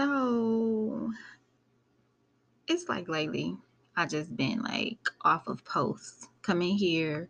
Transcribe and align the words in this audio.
So 0.00 1.12
it's 2.68 2.88
like 2.88 3.06
lately, 3.06 3.58
I 3.98 4.06
just 4.06 4.34
been 4.34 4.62
like 4.62 5.06
off 5.20 5.46
of 5.46 5.62
posts, 5.66 6.26
coming 6.40 6.74
here 6.74 7.28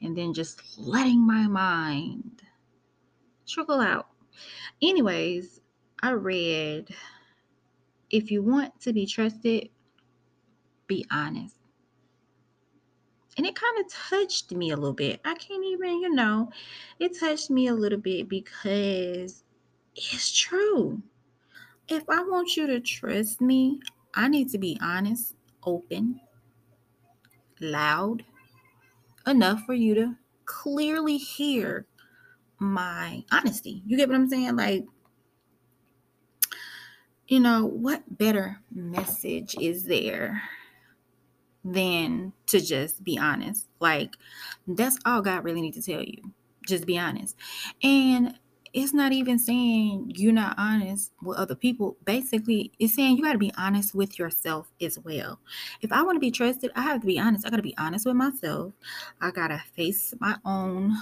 and 0.00 0.16
then 0.16 0.32
just 0.32 0.78
letting 0.78 1.26
my 1.26 1.48
mind 1.48 2.42
trickle 3.44 3.80
out. 3.80 4.06
Anyways, 4.80 5.62
I 6.00 6.12
read 6.12 6.94
if 8.10 8.30
you 8.30 8.40
want 8.44 8.80
to 8.82 8.92
be 8.92 9.04
trusted, 9.04 9.70
be 10.86 11.04
honest. 11.10 11.56
And 13.36 13.44
it 13.44 13.56
kind 13.56 13.84
of 13.84 13.92
touched 13.92 14.52
me 14.52 14.70
a 14.70 14.76
little 14.76 14.92
bit. 14.92 15.20
I 15.24 15.34
can't 15.34 15.64
even, 15.64 16.00
you 16.00 16.14
know, 16.14 16.52
it 17.00 17.18
touched 17.18 17.50
me 17.50 17.66
a 17.66 17.74
little 17.74 17.98
bit 17.98 18.28
because 18.28 19.42
it's 19.96 20.30
true. 20.30 21.02
If 21.92 22.08
I 22.08 22.22
want 22.22 22.56
you 22.56 22.66
to 22.68 22.80
trust 22.80 23.42
me, 23.42 23.78
I 24.14 24.26
need 24.26 24.48
to 24.52 24.58
be 24.58 24.78
honest, 24.80 25.34
open, 25.62 26.22
loud, 27.60 28.24
enough 29.26 29.64
for 29.66 29.74
you 29.74 29.94
to 29.96 30.16
clearly 30.46 31.18
hear 31.18 31.86
my 32.58 33.22
honesty. 33.30 33.82
You 33.86 33.98
get 33.98 34.08
what 34.08 34.14
I'm 34.14 34.30
saying? 34.30 34.56
Like, 34.56 34.86
you 37.28 37.40
know, 37.40 37.66
what 37.66 38.16
better 38.16 38.62
message 38.74 39.54
is 39.60 39.84
there 39.84 40.40
than 41.62 42.32
to 42.46 42.58
just 42.58 43.04
be 43.04 43.18
honest? 43.18 43.68
Like, 43.80 44.16
that's 44.66 44.98
all 45.04 45.20
God 45.20 45.44
really 45.44 45.60
needs 45.60 45.76
to 45.84 45.92
tell 45.92 46.02
you. 46.02 46.32
Just 46.66 46.86
be 46.86 46.98
honest. 46.98 47.36
And 47.82 48.38
it's 48.72 48.94
not 48.94 49.12
even 49.12 49.38
saying 49.38 50.12
you're 50.16 50.32
not 50.32 50.54
honest 50.56 51.12
with 51.22 51.36
other 51.36 51.54
people. 51.54 51.96
Basically, 52.04 52.72
it's 52.78 52.94
saying 52.94 53.16
you 53.16 53.22
got 53.22 53.32
to 53.32 53.38
be 53.38 53.52
honest 53.58 53.94
with 53.94 54.18
yourself 54.18 54.70
as 54.80 54.98
well. 54.98 55.38
If 55.82 55.92
I 55.92 56.02
want 56.02 56.16
to 56.16 56.20
be 56.20 56.30
trusted, 56.30 56.70
I 56.74 56.82
have 56.82 57.00
to 57.02 57.06
be 57.06 57.18
honest. 57.18 57.46
I 57.46 57.50
got 57.50 57.56
to 57.56 57.62
be 57.62 57.76
honest 57.76 58.06
with 58.06 58.16
myself. 58.16 58.72
I 59.20 59.30
got 59.30 59.48
to 59.48 59.62
face 59.76 60.14
my 60.20 60.36
own 60.44 60.94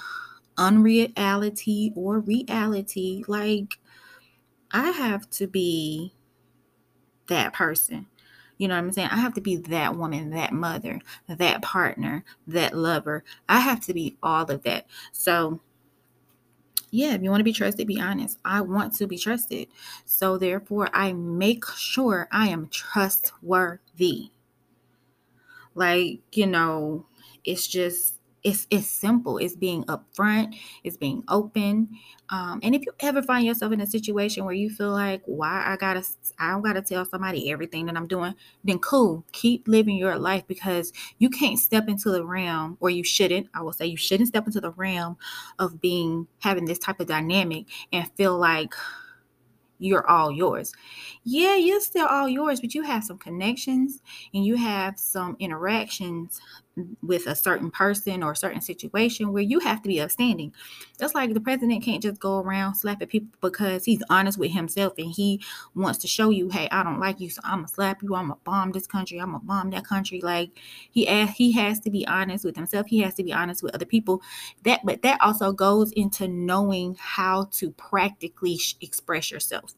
unreality 0.58 1.92
or 1.94 2.18
reality. 2.18 3.22
Like, 3.28 3.78
I 4.72 4.90
have 4.90 5.30
to 5.30 5.46
be 5.46 6.12
that 7.28 7.52
person. 7.52 8.06
You 8.58 8.68
know 8.68 8.74
what 8.74 8.84
I'm 8.84 8.92
saying? 8.92 9.08
I 9.10 9.16
have 9.16 9.34
to 9.34 9.40
be 9.40 9.56
that 9.56 9.96
woman, 9.96 10.30
that 10.30 10.52
mother, 10.52 11.00
that 11.28 11.62
partner, 11.62 12.24
that 12.48 12.76
lover. 12.76 13.24
I 13.48 13.60
have 13.60 13.80
to 13.86 13.94
be 13.94 14.16
all 14.22 14.50
of 14.50 14.64
that. 14.64 14.86
So, 15.12 15.60
yeah, 16.90 17.14
if 17.14 17.22
you 17.22 17.30
want 17.30 17.40
to 17.40 17.44
be 17.44 17.52
trusted, 17.52 17.86
be 17.86 18.00
honest. 18.00 18.38
I 18.44 18.60
want 18.60 18.94
to 18.94 19.06
be 19.06 19.18
trusted. 19.18 19.68
So, 20.04 20.38
therefore, 20.38 20.88
I 20.92 21.12
make 21.12 21.64
sure 21.66 22.28
I 22.32 22.48
am 22.48 22.68
trustworthy. 22.68 24.30
Like, 25.74 26.20
you 26.32 26.46
know, 26.46 27.06
it's 27.44 27.66
just 27.66 28.16
it's 28.42 28.66
it's 28.70 28.86
simple. 28.86 29.38
It's 29.38 29.54
being 29.54 29.84
upfront. 29.84 30.56
It's 30.82 30.96
being 30.96 31.22
open. 31.28 31.88
Um, 32.30 32.60
and 32.62 32.74
if 32.74 32.82
you 32.82 32.92
ever 33.00 33.22
find 33.22 33.46
yourself 33.46 33.72
in 33.72 33.80
a 33.80 33.86
situation 33.86 34.44
where 34.44 34.54
you 34.54 34.70
feel 34.70 34.92
like, 34.92 35.22
why 35.26 35.62
I 35.66 35.76
gotta, 35.76 36.04
I 36.40 36.50
don't 36.50 36.62
gotta 36.62 36.82
tell 36.82 37.04
somebody 37.04 37.52
everything 37.52 37.86
that 37.86 37.96
I'm 37.96 38.06
doing, 38.06 38.34
then 38.64 38.78
cool. 38.78 39.24
Keep 39.32 39.68
living 39.68 39.96
your 39.96 40.18
life 40.18 40.44
because 40.46 40.92
you 41.18 41.28
can't 41.30 41.58
step 41.58 41.88
into 41.88 42.10
the 42.10 42.24
realm, 42.24 42.78
or 42.80 42.90
you 42.90 43.04
shouldn't. 43.04 43.48
I 43.54 43.62
will 43.62 43.72
say 43.72 43.86
you 43.86 43.96
shouldn't 43.96 44.28
step 44.28 44.46
into 44.46 44.60
the 44.60 44.72
realm 44.72 45.16
of 45.58 45.80
being 45.80 46.26
having 46.38 46.64
this 46.64 46.78
type 46.78 46.98
of 46.98 47.06
dynamic 47.06 47.66
and 47.92 48.10
feel 48.16 48.38
like 48.38 48.74
you're 49.78 50.06
all 50.08 50.30
yours. 50.30 50.72
Yeah, 51.24 51.56
you're 51.56 51.80
still 51.80 52.06
all 52.06 52.28
yours, 52.28 52.60
but 52.60 52.74
you 52.74 52.82
have 52.82 53.02
some 53.04 53.18
connections 53.18 54.00
and 54.34 54.44
you 54.44 54.56
have 54.56 54.98
some 54.98 55.36
interactions 55.40 56.40
with 57.02 57.26
a 57.26 57.34
certain 57.34 57.70
person 57.70 58.22
or 58.22 58.32
a 58.32 58.36
certain 58.36 58.60
situation 58.60 59.32
where 59.32 59.42
you 59.42 59.60
have 59.60 59.82
to 59.82 59.88
be 59.88 60.00
upstanding. 60.00 60.52
That's 60.98 61.14
like 61.14 61.34
the 61.34 61.40
president 61.40 61.82
can't 61.82 62.02
just 62.02 62.20
go 62.20 62.40
around 62.40 62.74
slapping 62.74 63.08
people 63.08 63.30
because 63.40 63.84
he's 63.84 64.02
honest 64.10 64.38
with 64.38 64.50
himself 64.50 64.94
and 64.98 65.10
he 65.10 65.42
wants 65.74 65.98
to 66.00 66.06
show 66.06 66.30
you, 66.30 66.48
hey, 66.48 66.68
I 66.70 66.82
don't 66.82 67.00
like 67.00 67.20
you, 67.20 67.30
so 67.30 67.40
I'm 67.44 67.58
gonna 67.58 67.68
slap 67.68 68.02
you. 68.02 68.14
I'm 68.14 68.28
gonna 68.28 68.40
bomb 68.44 68.72
this 68.72 68.86
country. 68.86 69.18
I'm 69.18 69.32
gonna 69.32 69.40
bomb 69.40 69.70
that 69.70 69.84
country. 69.84 70.20
Like 70.20 70.50
he 70.90 71.06
he 71.26 71.52
has 71.52 71.80
to 71.80 71.90
be 71.90 72.06
honest 72.06 72.44
with 72.44 72.56
himself. 72.56 72.86
He 72.86 73.00
has 73.00 73.14
to 73.14 73.24
be 73.24 73.32
honest 73.32 73.62
with 73.62 73.74
other 73.74 73.86
people. 73.86 74.22
That, 74.64 74.80
but 74.84 75.02
that 75.02 75.20
also 75.20 75.52
goes 75.52 75.92
into 75.92 76.28
knowing 76.28 76.96
how 76.98 77.44
to 77.52 77.70
practically 77.72 78.58
express 78.80 79.30
yourself. 79.30 79.74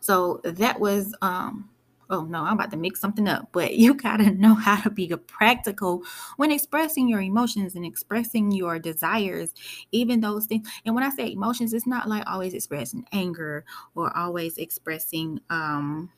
So 0.00 0.40
that 0.44 0.80
was 0.80 1.14
um 1.22 1.68
oh 2.10 2.24
no, 2.24 2.42
I'm 2.44 2.54
about 2.54 2.70
to 2.72 2.76
mix 2.76 3.00
something 3.00 3.26
up, 3.28 3.48
but 3.52 3.74
you 3.74 3.94
got 3.94 4.18
to 4.18 4.30
know 4.30 4.54
how 4.54 4.80
to 4.82 4.90
be 4.90 5.08
practical 5.08 6.02
when 6.36 6.52
expressing 6.52 7.08
your 7.08 7.20
emotions 7.20 7.74
and 7.74 7.84
expressing 7.84 8.50
your 8.50 8.78
desires, 8.78 9.54
even 9.92 10.20
those 10.20 10.46
things. 10.46 10.68
And 10.84 10.94
when 10.94 11.04
I 11.04 11.10
say 11.10 11.32
emotions, 11.32 11.72
it's 11.72 11.86
not 11.86 12.08
like 12.08 12.24
always 12.26 12.54
expressing 12.54 13.06
anger 13.12 13.64
or 13.94 14.16
always 14.16 14.58
expressing, 14.58 15.40
um, 15.50 16.10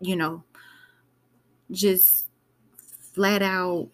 you 0.00 0.16
know, 0.16 0.42
just 1.70 2.26
flat 3.14 3.42
out 3.42 3.88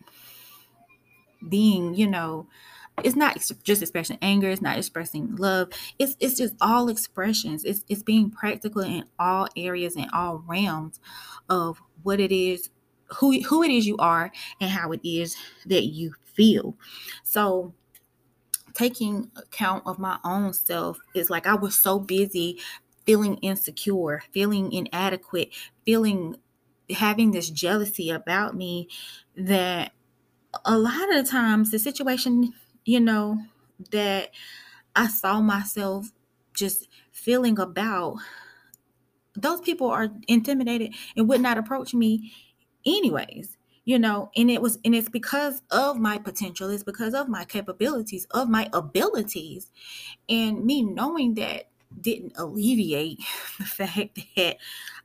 being, 1.48 1.94
you 1.94 2.06
know, 2.06 2.46
it's 3.02 3.16
not 3.16 3.38
just 3.62 3.82
expressing 3.82 4.18
anger 4.22 4.50
it's 4.50 4.62
not 4.62 4.78
expressing 4.78 5.34
love. 5.36 5.68
It's 5.98 6.16
it's 6.20 6.36
just 6.36 6.54
all 6.60 6.88
expressions. 6.88 7.64
It's 7.64 7.84
it's 7.88 8.02
being 8.02 8.30
practical 8.30 8.82
in 8.82 9.04
all 9.18 9.48
areas 9.56 9.96
and 9.96 10.10
all 10.12 10.42
realms 10.46 11.00
of 11.48 11.80
what 12.02 12.20
it 12.20 12.32
is 12.32 12.70
who 13.06 13.40
who 13.42 13.62
it 13.62 13.70
is 13.70 13.86
you 13.86 13.96
are 13.98 14.30
and 14.60 14.70
how 14.70 14.92
it 14.92 15.00
is 15.04 15.36
that 15.66 15.84
you 15.84 16.14
feel. 16.34 16.76
So 17.24 17.74
taking 18.74 19.30
account 19.36 19.82
of 19.86 19.98
my 19.98 20.18
own 20.24 20.52
self 20.52 20.98
is 21.14 21.28
like 21.28 21.46
i 21.46 21.54
was 21.54 21.76
so 21.76 21.98
busy 21.98 22.58
feeling 23.04 23.36
insecure 23.36 24.22
feeling 24.32 24.72
inadequate 24.72 25.50
feeling 25.84 26.36
having 26.90 27.30
this 27.32 27.50
jealousy 27.50 28.10
about 28.10 28.56
me 28.56 28.88
that 29.36 29.92
a 30.64 30.78
lot 30.78 31.08
of 31.14 31.24
the 31.24 31.30
times 31.30 31.70
the 31.70 31.78
situation 31.78 32.52
you 32.84 33.00
know, 33.00 33.38
that 33.90 34.30
I 34.96 35.08
saw 35.08 35.40
myself 35.40 36.12
just 36.54 36.88
feeling 37.12 37.58
about, 37.58 38.18
those 39.34 39.60
people 39.60 39.88
are 39.88 40.08
intimidated 40.28 40.94
and 41.16 41.28
would 41.28 41.40
not 41.40 41.58
approach 41.58 41.94
me 41.94 42.32
anyways 42.84 43.56
you 43.84 43.98
know 43.98 44.30
and 44.36 44.50
it 44.50 44.60
was 44.60 44.78
and 44.84 44.94
it's 44.94 45.08
because 45.08 45.62
of 45.70 45.98
my 45.98 46.18
potential 46.18 46.68
it's 46.70 46.82
because 46.82 47.14
of 47.14 47.28
my 47.28 47.44
capabilities 47.44 48.26
of 48.32 48.48
my 48.48 48.68
abilities 48.72 49.70
and 50.28 50.64
me 50.64 50.82
knowing 50.82 51.34
that 51.34 51.70
didn't 52.00 52.32
alleviate 52.36 53.18
the 53.58 53.64
fact 53.64 54.18
that 54.36 54.56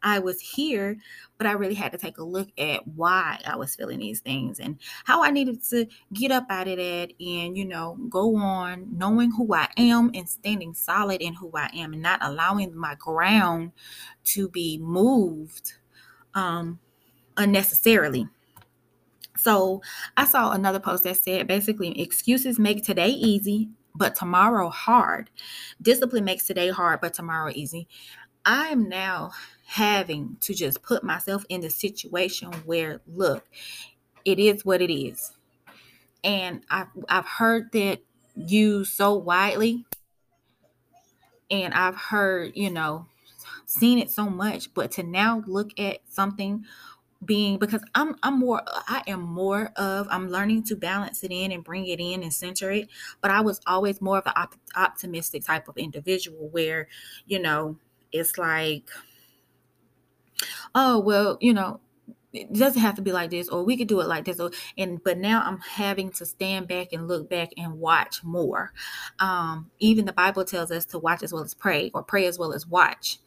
I 0.04 0.20
was 0.20 0.40
here, 0.40 0.98
but 1.38 1.48
I 1.48 1.54
really 1.54 1.76
had 1.76 1.92
to 1.92 1.98
take 1.98 2.18
a 2.18 2.24
look 2.24 2.50
at 2.58 2.88
why 2.88 3.40
I 3.46 3.56
was 3.56 3.76
feeling 3.76 4.00
these 4.00 4.20
things 4.20 4.60
and 4.60 4.78
how 5.06 5.24
I 5.24 5.32
needed 5.32 5.64
to 5.70 5.88
get 6.14 6.32
up 6.32 6.46
out 6.50 6.68
of 6.68 6.78
that 6.78 7.14
and, 7.20 7.58
you 7.58 7.66
know, 7.66 7.98
go 8.10 8.36
on 8.36 8.88
knowing 8.92 9.32
who 9.32 9.54
I 9.54 9.68
am 9.78 10.12
and 10.14 10.28
standing 10.28 10.74
solid 10.74 11.22
in 11.22 11.34
who 11.34 11.52
I 11.54 11.70
am 11.74 11.94
and 11.94 12.02
not 12.02 12.20
allowing 12.22 12.76
my 12.76 12.96
ground 12.96 13.72
to 14.26 14.50
be 14.50 14.78
moved 14.78 15.74
um, 16.34 16.80
unnecessarily. 17.38 18.28
So 19.38 19.82
I 20.16 20.26
saw 20.26 20.52
another 20.52 20.80
post 20.80 21.04
that 21.04 21.18
said 21.18 21.48
basically 21.48 22.00
excuses 22.00 22.60
make 22.60 22.84
today 22.84 23.10
easy, 23.10 23.70
but 23.98 24.16
tomorrow 24.16 24.70
hard. 24.70 25.30
Discipline 25.82 26.26
makes 26.26 26.46
today 26.46 26.70
hard, 26.70 27.02
but 27.02 27.14
tomorrow 27.14 27.52
easy. 27.54 27.88
I 28.46 28.68
am 28.68 28.88
now 28.88 29.32
having 29.66 30.38
to 30.42 30.54
just 30.54 30.82
put 30.82 31.04
myself 31.04 31.44
in 31.50 31.62
the 31.62 31.70
situation 31.70 32.54
where, 32.66 33.02
look, 33.08 33.46
it 34.24 34.40
is 34.40 34.64
what 34.64 34.82
it 34.82 34.94
is. 34.94 35.32
And 36.24 36.62
I've, 36.70 36.88
I've 37.10 37.26
heard 37.26 37.72
that 37.74 38.00
used 38.36 38.94
so 38.94 39.16
widely. 39.16 39.86
And 41.50 41.74
I've 41.74 41.96
heard, 41.96 42.52
you 42.56 42.70
know, 42.70 43.08
seen 43.66 44.00
it 44.00 44.12
so 44.12 44.30
much, 44.30 44.74
but 44.74 44.92
to 44.92 45.04
now 45.04 45.44
look 45.48 45.78
at 45.80 46.00
something 46.10 46.66
being 47.26 47.58
because 47.58 47.84
I'm 47.96 48.16
I'm 48.24 48.40
more 48.40 48.62
I 48.68 49.04
am 49.08 49.22
more 49.22 49.72
of 49.76 50.08
I'm 50.10 50.30
learning 50.30 50.64
to 50.64 50.76
balance 50.76 51.24
it 51.24 51.32
in 51.32 51.52
and 51.52 51.64
bring 51.64 51.88
it 51.88 52.00
in 52.00 52.24
and 52.24 52.34
center 52.34 52.72
it. 52.72 52.90
But 53.22 53.32
I 53.32 53.42
was 53.42 53.60
always 53.68 54.02
more 54.02 54.18
of 54.20 54.26
an 54.26 54.34
op- 54.36 54.56
optimistic 54.76 55.46
type 55.46 55.68
of 55.68 55.78
individual 55.78 56.50
where 56.50 56.88
you 57.26 57.40
know 57.40 57.78
it's 58.12 58.38
like 58.38 58.90
oh 60.76 61.00
well 61.00 61.38
you 61.42 61.54
know 61.54 61.80
it 62.34 62.52
doesn't 62.54 62.82
have 62.82 62.96
to 62.96 63.02
be 63.02 63.12
like 63.12 63.30
this 63.32 63.50
or 63.50 63.64
we 63.64 63.78
could 63.78 63.88
do 63.88 64.02
it 64.02 64.08
like 64.08 64.26
this 64.26 64.40
or, 64.40 64.52
and 64.78 65.02
but 65.04 65.18
now 65.18 65.42
i'm 65.46 65.60
having 65.60 66.12
to 66.12 66.26
stand 66.26 66.68
back 66.68 66.92
and 66.92 67.08
look 67.08 67.30
back 67.30 67.50
and 67.58 67.80
watch 67.80 68.24
more. 68.24 68.74
Um 69.20 69.72
even 69.80 70.06
the 70.06 70.14
bible 70.14 70.46
tells 70.46 70.72
us 70.72 70.86
to 70.88 71.00
watch 71.00 71.24
as 71.24 71.34
well 71.34 71.44
as 71.44 71.54
pray 71.54 71.90
or 71.94 72.04
pray 72.04 72.26
as 72.26 72.38
well 72.38 72.54
as 72.54 72.68
watch. 72.68 73.20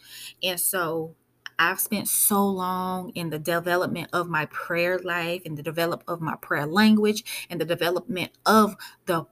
And 0.43 0.61
so 0.61 1.15
I've 1.61 1.79
spent 1.81 2.09
so 2.09 2.47
long 2.47 3.11
in 3.11 3.31
the 3.31 3.39
development 3.39 4.09
of 4.15 4.29
my 4.31 4.47
prayer 4.47 4.99
life 4.99 5.43
and 5.45 5.59
the 5.59 5.63
development 5.63 6.09
of 6.09 6.23
my 6.23 6.37
prayer 6.37 6.67
language 6.67 7.47
and 7.51 7.61
the 7.61 7.67
development 7.67 8.33
of 8.47 8.77
the 9.07 9.27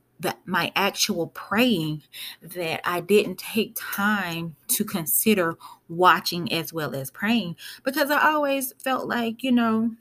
my 0.45 0.73
actual 0.77 1.29
praying 1.29 2.03
that 2.43 2.81
I 2.85 3.01
didn't 3.01 3.39
take 3.39 3.77
time 3.81 4.57
to 4.69 4.85
consider 4.85 5.57
watching 5.89 6.53
as 6.53 6.73
well 6.73 6.95
as 6.95 7.11
praying 7.11 7.57
because 7.85 8.11
I 8.11 8.33
always 8.33 8.75
felt 8.83 9.09
like, 9.09 9.43
you 9.43 9.53
know, 9.53 9.93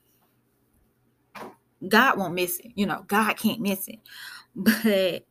God 1.87 2.17
won't 2.17 2.33
miss 2.33 2.59
it. 2.59 2.71
You 2.75 2.87
know, 2.87 3.05
God 3.07 3.37
can't 3.37 3.61
miss 3.61 3.87
it. 3.87 3.99
But 4.55 5.25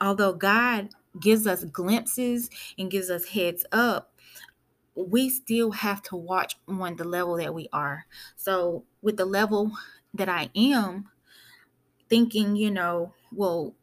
although 0.00 0.32
God 0.32 0.90
gives 1.20 1.46
us 1.46 1.64
glimpses 1.64 2.50
and 2.78 2.90
gives 2.90 3.10
us 3.10 3.26
heads 3.26 3.64
up, 3.72 4.17
we 5.06 5.28
still 5.28 5.70
have 5.70 6.02
to 6.02 6.16
watch 6.16 6.56
on 6.66 6.96
the 6.96 7.04
level 7.04 7.36
that 7.36 7.54
we 7.54 7.68
are. 7.72 8.06
So, 8.36 8.84
with 9.02 9.16
the 9.16 9.24
level 9.24 9.72
that 10.14 10.28
I 10.28 10.50
am, 10.56 11.08
thinking, 12.08 12.56
you 12.56 12.70
know, 12.70 13.14
well, 13.32 13.74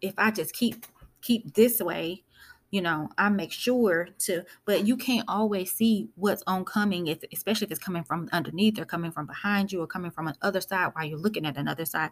if 0.00 0.14
I 0.16 0.30
just 0.30 0.54
keep 0.54 0.86
keep 1.20 1.54
this 1.54 1.80
way, 1.80 2.24
you 2.70 2.80
know, 2.80 3.08
I 3.16 3.28
make 3.28 3.52
sure 3.52 4.08
to, 4.20 4.44
but 4.64 4.86
you 4.86 4.96
can't 4.96 5.24
always 5.28 5.72
see 5.72 6.08
what's 6.16 6.42
oncoming, 6.46 7.06
if 7.06 7.18
especially 7.32 7.66
if 7.66 7.70
it's 7.70 7.80
coming 7.80 8.04
from 8.04 8.28
underneath 8.32 8.78
or 8.78 8.84
coming 8.84 9.10
from 9.10 9.26
behind 9.26 9.72
you 9.72 9.82
or 9.82 9.86
coming 9.86 10.10
from 10.10 10.28
another 10.28 10.60
side 10.60 10.90
while 10.92 11.04
you're 11.04 11.18
looking 11.18 11.46
at 11.46 11.56
another 11.56 11.84
side. 11.84 12.10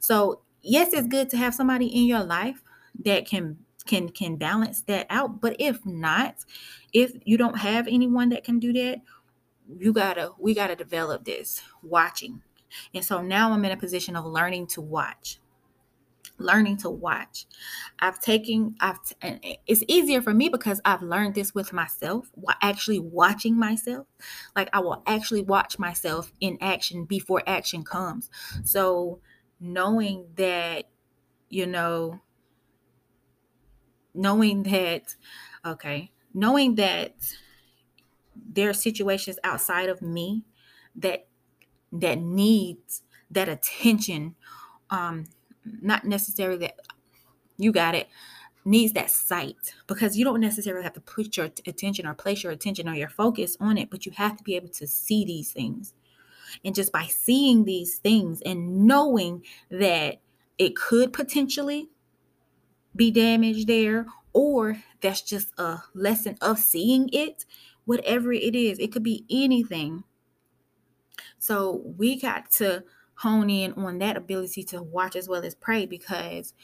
So 0.00 0.40
yes, 0.60 0.92
it's 0.92 1.06
good 1.06 1.30
to 1.30 1.36
have 1.36 1.54
somebody 1.54 1.86
in 1.86 2.04
your 2.04 2.24
life 2.24 2.62
that 3.04 3.26
can 3.26 3.58
can 3.82 4.08
can 4.10 4.36
balance 4.36 4.82
that 4.82 5.06
out. 5.10 5.40
But 5.40 5.56
if 5.58 5.84
not, 5.84 6.44
if 6.92 7.12
you 7.24 7.36
don't 7.36 7.58
have 7.58 7.86
anyone 7.88 8.30
that 8.30 8.44
can 8.44 8.58
do 8.58 8.72
that, 8.72 9.02
you 9.78 9.92
gotta 9.92 10.32
we 10.38 10.54
gotta 10.54 10.76
develop 10.76 11.24
this 11.24 11.62
watching. 11.82 12.42
And 12.94 13.04
so 13.04 13.20
now 13.20 13.52
I'm 13.52 13.64
in 13.64 13.72
a 13.72 13.76
position 13.76 14.16
of 14.16 14.24
learning 14.24 14.66
to 14.68 14.80
watch 14.80 15.38
learning 16.38 16.76
to 16.78 16.90
watch. 16.90 17.46
I've 17.98 18.20
taken 18.20 18.74
I've 18.80 18.98
it's 19.66 19.82
easier 19.88 20.20
for 20.20 20.34
me 20.34 20.48
because 20.48 20.80
I've 20.84 21.02
learned 21.02 21.34
this 21.34 21.54
with 21.54 21.72
myself, 21.72 22.30
actually 22.60 22.98
watching 22.98 23.56
myself. 23.56 24.06
Like 24.54 24.68
I 24.72 24.80
will 24.80 25.02
actually 25.06 25.42
watch 25.42 25.78
myself 25.78 26.32
in 26.40 26.58
action 26.60 27.04
before 27.04 27.42
action 27.46 27.84
comes. 27.84 28.30
So 28.64 29.20
knowing 29.60 30.26
that 30.36 30.88
you 31.48 31.66
know 31.66 32.20
knowing 34.14 34.62
that 34.64 35.14
okay, 35.64 36.10
knowing 36.34 36.74
that 36.76 37.14
there 38.34 38.68
are 38.70 38.74
situations 38.74 39.38
outside 39.44 39.88
of 39.88 40.02
me 40.02 40.42
that 40.96 41.26
that 41.92 42.18
needs 42.18 43.02
that 43.30 43.48
attention 43.48 44.34
um 44.90 45.24
not 45.80 46.04
necessarily 46.04 46.58
that 46.58 46.76
you 47.58 47.72
got 47.72 47.94
it 47.94 48.08
needs 48.64 48.92
that 48.92 49.10
sight. 49.10 49.74
Because 49.86 50.16
you 50.16 50.24
don't 50.24 50.40
necessarily 50.40 50.84
have 50.84 50.92
to 50.94 51.00
put 51.00 51.36
your 51.36 51.46
attention 51.66 52.06
or 52.06 52.14
place 52.14 52.42
your 52.42 52.52
attention 52.52 52.88
or 52.88 52.94
your 52.94 53.08
focus 53.08 53.56
on 53.60 53.78
it 53.78 53.90
but 53.90 54.06
you 54.06 54.12
have 54.12 54.36
to 54.36 54.44
be 54.44 54.56
able 54.56 54.68
to 54.68 54.86
see 54.86 55.24
these 55.24 55.52
things. 55.52 55.94
And 56.64 56.74
just 56.74 56.92
by 56.92 57.04
seeing 57.04 57.64
these 57.64 57.96
things 57.96 58.42
and 58.42 58.86
knowing 58.86 59.44
that 59.70 60.20
it 60.58 60.76
could 60.76 61.12
potentially 61.12 61.88
be 62.94 63.10
damaged 63.10 63.68
there 63.68 64.06
or 64.32 64.76
that's 65.00 65.22
just 65.22 65.52
a 65.58 65.78
lesson 65.94 66.36
of 66.40 66.58
seeing 66.58 67.08
it 67.12 67.44
whatever 67.84 68.32
it 68.32 68.54
is 68.54 68.78
it 68.78 68.92
could 68.92 69.02
be 69.02 69.24
anything. 69.30 70.04
So 71.38 71.82
we 71.96 72.20
got 72.20 72.50
to 72.52 72.84
hone 73.14 73.50
in 73.50 73.72
on 73.74 73.98
that 73.98 74.16
ability 74.16 74.62
to 74.64 74.82
watch 74.82 75.16
as 75.16 75.28
well 75.28 75.44
as 75.44 75.54
pray 75.54 75.86
because 75.86 76.54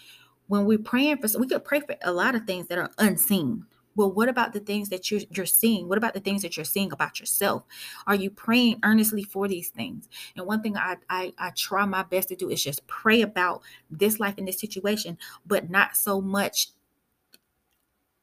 when 0.46 0.64
we're 0.64 0.78
praying 0.78 1.18
for 1.18 1.38
we 1.38 1.46
could 1.46 1.64
pray 1.64 1.80
for 1.80 1.96
a 2.02 2.12
lot 2.12 2.34
of 2.34 2.44
things 2.44 2.68
that 2.68 2.78
are 2.78 2.90
unseen 2.98 3.64
well 3.98 4.10
what 4.10 4.28
about 4.28 4.54
the 4.54 4.60
things 4.60 4.88
that 4.88 5.10
you're, 5.10 5.20
you're 5.30 5.44
seeing? 5.44 5.88
What 5.88 5.98
about 5.98 6.14
the 6.14 6.20
things 6.20 6.40
that 6.42 6.56
you're 6.56 6.64
seeing 6.64 6.92
about 6.92 7.20
yourself? 7.20 7.64
Are 8.06 8.14
you 8.14 8.30
praying 8.30 8.80
earnestly 8.82 9.22
for 9.22 9.46
these 9.46 9.68
things? 9.68 10.08
And 10.36 10.46
one 10.46 10.62
thing 10.62 10.76
I, 10.76 10.96
I 11.10 11.32
i 11.38 11.50
try 11.50 11.84
my 11.84 12.02
best 12.04 12.28
to 12.28 12.36
do 12.36 12.48
is 12.48 12.64
just 12.64 12.86
pray 12.86 13.20
about 13.20 13.62
this 13.90 14.18
life 14.18 14.38
in 14.38 14.46
this 14.46 14.58
situation 14.58 15.18
but 15.46 15.68
not 15.68 15.96
so 15.96 16.20
much 16.20 16.68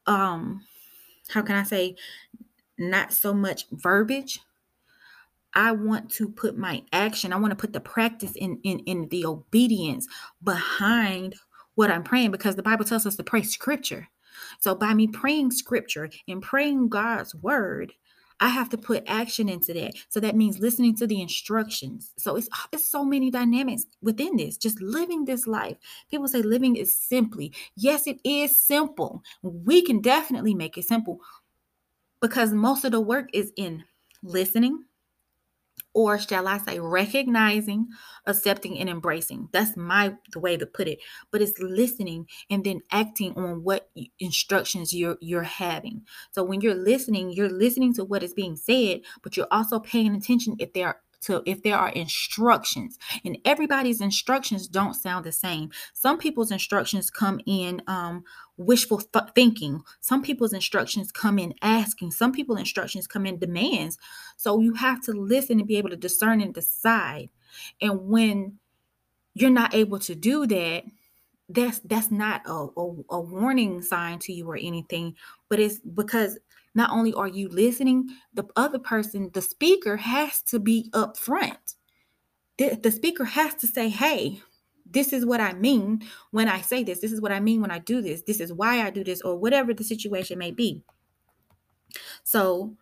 um 0.06 0.64
how 1.28 1.42
can 1.42 1.56
i 1.56 1.62
say 1.62 1.96
not 2.78 3.12
so 3.12 3.32
much 3.32 3.66
verbiage. 3.72 4.40
I 5.54 5.72
want 5.72 6.10
to 6.12 6.28
put 6.28 6.58
my 6.58 6.82
action, 6.92 7.32
I 7.32 7.36
want 7.36 7.52
to 7.52 7.56
put 7.56 7.72
the 7.72 7.80
practice 7.80 8.32
in, 8.32 8.60
in, 8.62 8.80
in 8.80 9.08
the 9.08 9.24
obedience 9.24 10.06
behind 10.42 11.34
what 11.76 11.90
I'm 11.90 12.02
praying 12.02 12.30
because 12.30 12.56
the 12.56 12.62
Bible 12.62 12.84
tells 12.84 13.06
us 13.06 13.16
to 13.16 13.24
pray 13.24 13.42
scripture. 13.42 14.08
So 14.60 14.74
by 14.74 14.94
me 14.94 15.06
praying 15.06 15.52
scripture 15.52 16.10
and 16.28 16.42
praying 16.42 16.88
God's 16.88 17.34
word, 17.34 17.92
I 18.40 18.48
have 18.48 18.68
to 18.70 18.78
put 18.78 19.04
action 19.06 19.48
into 19.48 19.72
that. 19.74 19.94
So 20.08 20.20
that 20.20 20.36
means 20.36 20.58
listening 20.58 20.94
to 20.96 21.06
the 21.06 21.22
instructions. 21.22 22.12
So 22.18 22.36
it's 22.36 22.48
it's 22.70 22.86
so 22.86 23.04
many 23.04 23.30
dynamics 23.30 23.86
within 24.02 24.36
this. 24.36 24.56
Just 24.56 24.80
living 24.80 25.24
this 25.24 25.46
life. 25.46 25.76
People 26.10 26.28
say 26.28 26.42
living 26.42 26.76
is 26.76 26.98
simply. 26.98 27.52
Yes, 27.76 28.06
it 28.06 28.20
is 28.24 28.58
simple. 28.58 29.22
We 29.42 29.82
can 29.82 30.00
definitely 30.00 30.54
make 30.54 30.76
it 30.76 30.84
simple 30.84 31.20
because 32.20 32.52
most 32.52 32.84
of 32.84 32.92
the 32.92 33.00
work 33.00 33.28
is 33.32 33.52
in 33.56 33.84
listening, 34.22 34.84
or 35.96 36.18
shall 36.18 36.46
I 36.46 36.58
say 36.58 36.78
recognizing, 36.78 37.88
accepting 38.26 38.78
and 38.78 38.88
embracing. 38.88 39.48
That's 39.52 39.76
my 39.78 40.14
the 40.30 40.40
way 40.40 40.58
to 40.58 40.66
put 40.66 40.88
it. 40.88 40.98
But 41.30 41.40
it's 41.40 41.58
listening 41.58 42.26
and 42.50 42.64
then 42.64 42.82
acting 42.92 43.32
on 43.34 43.64
what 43.64 43.88
instructions 44.20 44.92
you're 44.92 45.16
you're 45.22 45.42
having. 45.42 46.02
So 46.32 46.44
when 46.44 46.60
you're 46.60 46.74
listening, 46.74 47.32
you're 47.32 47.48
listening 47.48 47.94
to 47.94 48.04
what 48.04 48.22
is 48.22 48.34
being 48.34 48.56
said, 48.56 49.00
but 49.22 49.36
you're 49.36 49.48
also 49.50 49.80
paying 49.80 50.14
attention 50.14 50.56
if 50.58 50.74
there 50.74 50.88
are 50.88 51.00
to 51.22 51.42
if 51.46 51.62
there 51.62 51.76
are 51.76 51.90
instructions 51.90 52.98
and 53.24 53.38
everybody's 53.44 54.00
instructions 54.00 54.68
don't 54.68 54.94
sound 54.94 55.24
the 55.24 55.32
same. 55.32 55.70
Some 55.94 56.18
people's 56.18 56.50
instructions 56.50 57.10
come 57.10 57.40
in 57.46 57.82
um, 57.86 58.24
wishful 58.56 58.98
th- 58.98 59.24
thinking. 59.34 59.82
Some 60.00 60.22
people's 60.22 60.52
instructions 60.52 61.10
come 61.12 61.38
in 61.38 61.54
asking. 61.62 62.12
Some 62.12 62.32
people's 62.32 62.60
instructions 62.60 63.06
come 63.06 63.26
in 63.26 63.38
demands. 63.38 63.98
So 64.36 64.60
you 64.60 64.74
have 64.74 65.02
to 65.02 65.12
listen 65.12 65.58
and 65.58 65.68
be 65.68 65.76
able 65.76 65.90
to 65.90 65.96
discern 65.96 66.40
and 66.40 66.54
decide. 66.54 67.30
And 67.80 68.08
when 68.08 68.58
you're 69.34 69.50
not 69.50 69.74
able 69.74 69.98
to 70.00 70.14
do 70.14 70.46
that 70.46 70.84
that's 71.48 71.78
that's 71.80 72.10
not 72.10 72.42
a, 72.46 72.52
a, 72.76 72.94
a 73.10 73.20
warning 73.20 73.80
sign 73.80 74.18
to 74.18 74.32
you 74.32 74.48
or 74.50 74.56
anything 74.56 75.14
but 75.48 75.60
it's 75.60 75.78
because 75.78 76.38
not 76.76 76.90
only 76.90 77.14
are 77.14 77.26
you 77.26 77.48
listening, 77.48 78.10
the 78.34 78.44
other 78.54 78.78
person, 78.78 79.30
the 79.32 79.40
speaker 79.40 79.96
has 79.96 80.42
to 80.42 80.60
be 80.60 80.90
upfront. 80.92 81.74
The, 82.58 82.78
the 82.80 82.90
speaker 82.90 83.24
has 83.24 83.54
to 83.56 83.66
say, 83.66 83.88
hey, 83.88 84.42
this 84.88 85.12
is 85.12 85.24
what 85.24 85.40
I 85.40 85.54
mean 85.54 86.02
when 86.30 86.48
I 86.48 86.60
say 86.60 86.84
this. 86.84 87.00
This 87.00 87.12
is 87.12 87.20
what 87.20 87.32
I 87.32 87.40
mean 87.40 87.62
when 87.62 87.70
I 87.70 87.78
do 87.78 88.02
this. 88.02 88.22
This 88.22 88.40
is 88.40 88.52
why 88.52 88.86
I 88.86 88.90
do 88.90 89.02
this, 89.02 89.22
or 89.22 89.36
whatever 89.36 89.72
the 89.72 89.84
situation 89.84 90.38
may 90.38 90.50
be. 90.50 90.82
So 92.22 92.76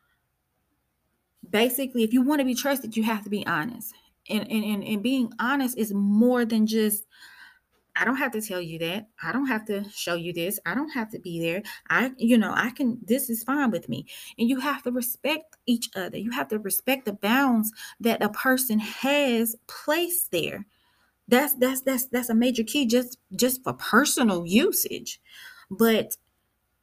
basically, 1.49 2.03
if 2.03 2.13
you 2.13 2.21
want 2.21 2.41
to 2.41 2.45
be 2.45 2.55
trusted, 2.55 2.97
you 2.97 3.05
have 3.05 3.23
to 3.23 3.31
be 3.31 3.47
honest. 3.47 3.95
And, 4.29 4.51
and, 4.51 4.65
and, 4.65 4.85
and 4.85 5.03
being 5.03 5.33
honest 5.39 5.79
is 5.79 5.95
more 5.95 6.45
than 6.45 6.67
just 6.67 7.05
I 7.97 8.05
don't 8.05 8.17
have 8.17 8.33
to 8.33 8.41
tell 8.41 8.61
you 8.61 8.79
that. 8.81 9.09
I 9.23 9.33
don't 9.33 9.47
have 9.47 9.65
to 9.67 9.85
show 9.91 10.15
you 10.15 10.33
this. 10.33 10.59
I 10.67 10.75
don't 10.75 10.91
have 10.91 11.11
to 11.11 11.19
be 11.19 11.41
there. 11.41 11.63
I, 11.91 12.13
you 12.17 12.37
know, 12.37 12.53
I 12.55 12.71
can, 12.71 12.99
this 13.03 13.31
is 13.31 13.45
fine 13.45 13.71
with 13.71 13.89
me. 13.89 14.07
And 14.39 14.49
you 14.49 14.59
have 14.61 14.83
to 14.83 14.91
respect 14.91 15.57
each 15.67 15.89
other. 15.95 16.19
You 16.19 16.33
have 16.33 16.49
to 16.49 16.59
respect 16.59 17.05
the 17.05 17.13
bounds 17.13 17.73
that 18.01 18.23
a 18.23 18.29
person 18.31 18.79
has 18.81 19.55
placed 19.67 20.33
there. 20.33 20.67
That's 21.27 21.55
that's 21.55 21.81
that's 21.81 22.07
that's 22.09 22.29
a 22.29 22.35
major 22.35 22.63
key 22.65 22.85
just 22.85 23.19
just 23.35 23.65
for 23.65 23.73
personal 23.73 24.45
usage. 24.47 25.23
But 25.71 26.17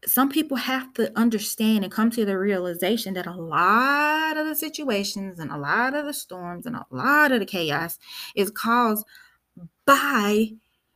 some 0.06 0.30
people 0.30 0.58
have 0.58 0.94
to 0.96 1.16
understand 1.18 1.84
and 1.84 1.94
come 1.94 2.10
to 2.10 2.26
the 2.26 2.38
realization 2.38 3.14
that 3.14 3.28
a 3.28 3.36
lot 3.36 4.36
of 4.36 4.48
the 4.48 4.56
situations 4.56 5.38
and 5.38 5.52
a 5.52 5.58
lot 5.58 5.94
of 5.94 6.06
the 6.06 6.14
storms 6.14 6.66
and 6.66 6.76
a 6.76 6.86
lot 6.90 7.32
of 7.32 7.40
the 7.40 7.46
chaos 7.46 8.00
is 8.36 8.50
caused 8.50 9.06
by 9.86 10.48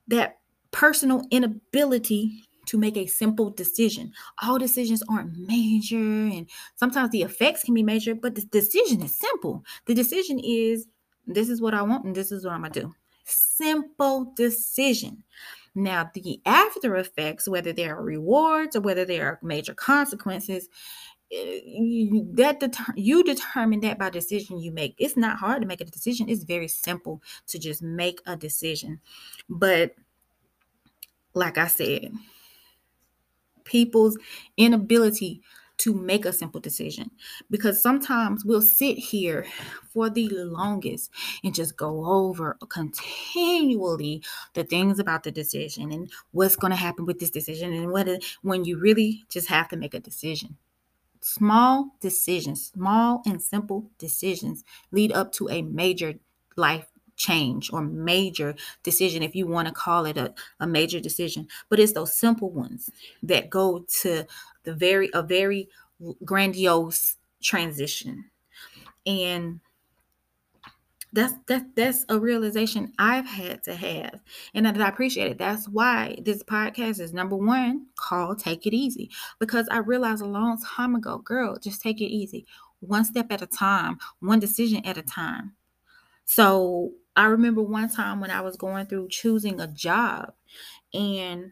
that 0.07 0.37
personal 0.71 1.25
inability 1.31 2.43
to 2.67 2.77
make 2.77 2.97
a 2.97 3.05
simple 3.05 3.49
decision. 3.49 4.11
All 4.41 4.57
decisions 4.57 5.03
aren't 5.09 5.37
major, 5.37 5.97
and 5.97 6.49
sometimes 6.75 7.11
the 7.11 7.21
effects 7.21 7.63
can 7.63 7.73
be 7.73 7.83
major, 7.83 8.15
but 8.15 8.35
the 8.35 8.41
decision 8.43 9.01
is 9.01 9.15
simple. 9.15 9.63
The 9.85 9.93
decision 9.93 10.39
is 10.39 10.87
this 11.27 11.49
is 11.49 11.61
what 11.61 11.73
I 11.73 11.81
want, 11.81 12.05
and 12.05 12.15
this 12.15 12.31
is 12.31 12.45
what 12.45 12.53
I'm 12.53 12.61
gonna 12.61 12.73
do. 12.73 12.93
Simple 13.25 14.33
decision. 14.35 15.23
Now, 15.75 16.09
the 16.13 16.39
after 16.45 16.95
effects, 16.95 17.47
whether 17.47 17.73
they 17.73 17.87
are 17.87 18.01
rewards 18.01 18.75
or 18.75 18.81
whether 18.81 19.03
they 19.03 19.19
are 19.19 19.39
major 19.43 19.73
consequences, 19.73 20.69
that 22.35 22.59
deter- 22.59 22.93
you 22.95 23.23
determine 23.23 23.81
that 23.81 23.99
by 23.99 24.09
decision 24.09 24.59
you 24.59 24.71
make. 24.71 24.95
It's 24.97 25.17
not 25.17 25.37
hard 25.37 25.61
to 25.61 25.67
make 25.67 25.81
a 25.81 25.85
decision. 25.85 26.29
It's 26.29 26.43
very 26.43 26.67
simple 26.67 27.21
to 27.47 27.59
just 27.59 27.81
make 27.81 28.21
a 28.25 28.35
decision. 28.35 28.99
But 29.49 29.95
like 31.33 31.57
I 31.57 31.67
said, 31.67 32.11
people's 33.65 34.17
inability 34.57 35.41
to 35.77 35.93
make 35.93 36.25
a 36.25 36.31
simple 36.31 36.61
decision 36.61 37.11
because 37.51 37.81
sometimes 37.81 38.45
we'll 38.45 38.61
sit 38.61 38.97
here 38.97 39.45
for 39.89 40.09
the 40.09 40.29
longest 40.29 41.11
and 41.43 41.53
just 41.53 41.75
go 41.75 42.05
over 42.05 42.57
continually 42.69 44.23
the 44.53 44.63
things 44.63 44.99
about 44.99 45.23
the 45.23 45.31
decision 45.31 45.91
and 45.91 46.09
what's 46.31 46.55
going 46.55 46.71
to 46.71 46.77
happen 46.77 47.05
with 47.05 47.19
this 47.19 47.29
decision 47.29 47.73
and 47.73 47.91
what 47.91 48.07
when 48.41 48.63
you 48.63 48.79
really 48.79 49.25
just 49.29 49.49
have 49.49 49.67
to 49.67 49.75
make 49.75 49.93
a 49.93 49.99
decision 49.99 50.55
small 51.25 51.95
decisions 52.01 52.67
small 52.67 53.21
and 53.25 53.41
simple 53.41 53.89
decisions 53.97 54.63
lead 54.91 55.11
up 55.11 55.31
to 55.31 55.49
a 55.49 55.61
major 55.61 56.13
life 56.55 56.87
change 57.17 57.71
or 57.71 57.81
major 57.81 58.53
decision, 58.83 59.23
if 59.23 59.33
you 59.35 59.47
want 59.47 59.67
to 59.67 59.73
call 59.73 60.05
it 60.05 60.17
a, 60.17 60.33
a 60.59 60.67
major 60.67 60.99
decision. 60.99 61.47
But 61.69 61.79
it's 61.79 61.93
those 61.93 62.13
simple 62.17 62.49
ones 62.51 62.89
that 63.23 63.49
go 63.49 63.85
to 64.01 64.25
the 64.63 64.73
very 64.73 65.09
a 65.13 65.23
very 65.23 65.69
grandiose 66.25 67.15
transition. 67.41 68.29
And 69.05 69.61
that's 71.15 71.33
that's 71.47 71.65
that's 71.75 72.05
a 72.09 72.19
realization 72.19 72.93
I've 72.99 73.25
had 73.27 73.63
to 73.63 73.75
have, 73.75 74.21
and 74.53 74.65
that 74.65 74.79
I 74.81 74.89
appreciate 74.89 75.31
it. 75.31 75.37
That's 75.37 75.67
why 75.67 76.17
this 76.23 76.43
podcast 76.43 76.99
is 76.99 77.13
number 77.13 77.35
one 77.37 77.87
called 77.97 78.39
"Take 78.39 78.67
It 78.67 78.73
Easy" 78.75 79.09
because 79.39 79.67
I 79.69 79.77
realized 79.77 80.21
a 80.21 80.27
long 80.27 80.61
time 80.61 80.95
ago, 80.95 81.17
girl, 81.19 81.57
just 81.57 81.81
take 81.81 82.01
it 82.01 82.05
easy, 82.13 82.45
one 82.81 83.05
step 83.05 83.31
at 83.31 83.41
a 83.41 83.47
time, 83.47 83.97
one 84.19 84.39
decision 84.39 84.85
at 84.85 84.97
a 84.97 85.03
time. 85.03 85.55
So 86.25 86.91
I 87.15 87.25
remember 87.25 87.61
one 87.61 87.89
time 87.89 88.19
when 88.19 88.31
I 88.31 88.41
was 88.41 88.57
going 88.57 88.87
through 88.87 89.09
choosing 89.09 89.59
a 89.59 89.67
job 89.67 90.33
and 90.93 91.51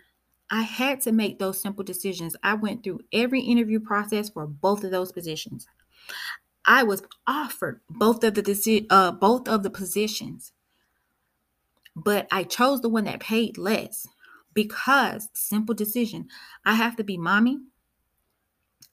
I 0.50 0.64
had 0.64 1.02
to 1.02 1.12
make 1.12 1.40
those 1.40 1.62
simple 1.62 1.84
decisions. 1.84 2.36
I 2.44 2.56
went 2.56 2.84
through 2.84 3.02
every 3.14 3.42
interview 3.42 3.80
process 3.80 4.30
for 4.30 4.48
both 4.48 4.84
of 4.84 4.92
those 4.92 5.12
positions. 5.12 5.68
I 6.66 6.84
was 6.84 7.04
offered 7.28 7.82
both 7.90 8.24
of 8.24 8.36
the 8.36 8.88
uh, 8.90 9.12
both 9.12 9.48
of 9.48 9.64
the 9.64 9.70
positions, 9.70 10.54
but 11.96 12.28
I 12.32 12.44
chose 12.44 12.82
the 12.82 12.90
one 12.90 13.06
that 13.06 13.20
paid 13.20 13.58
less 13.58 14.08
because 14.54 15.30
simple 15.34 15.76
decision. 15.76 16.28
I 16.66 16.76
have 16.76 16.96
to 16.98 17.04
be 17.04 17.18
mommy, 17.18 17.60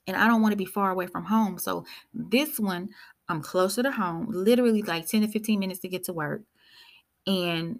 and 0.07 0.17
I 0.17 0.27
don't 0.27 0.41
want 0.41 0.51
to 0.51 0.57
be 0.57 0.65
far 0.65 0.91
away 0.91 1.07
from 1.07 1.25
home. 1.25 1.57
So 1.57 1.85
this 2.13 2.59
one, 2.59 2.89
I'm 3.29 3.41
closer 3.41 3.83
to 3.83 3.91
home, 3.91 4.27
literally 4.29 4.81
like 4.81 5.07
10 5.07 5.21
to 5.21 5.27
15 5.27 5.59
minutes 5.59 5.79
to 5.81 5.87
get 5.87 6.03
to 6.05 6.13
work 6.13 6.41
and 7.27 7.79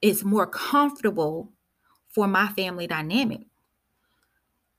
it's 0.00 0.24
more 0.24 0.46
comfortable 0.46 1.52
for 2.08 2.26
my 2.26 2.48
family 2.48 2.86
dynamic. 2.86 3.42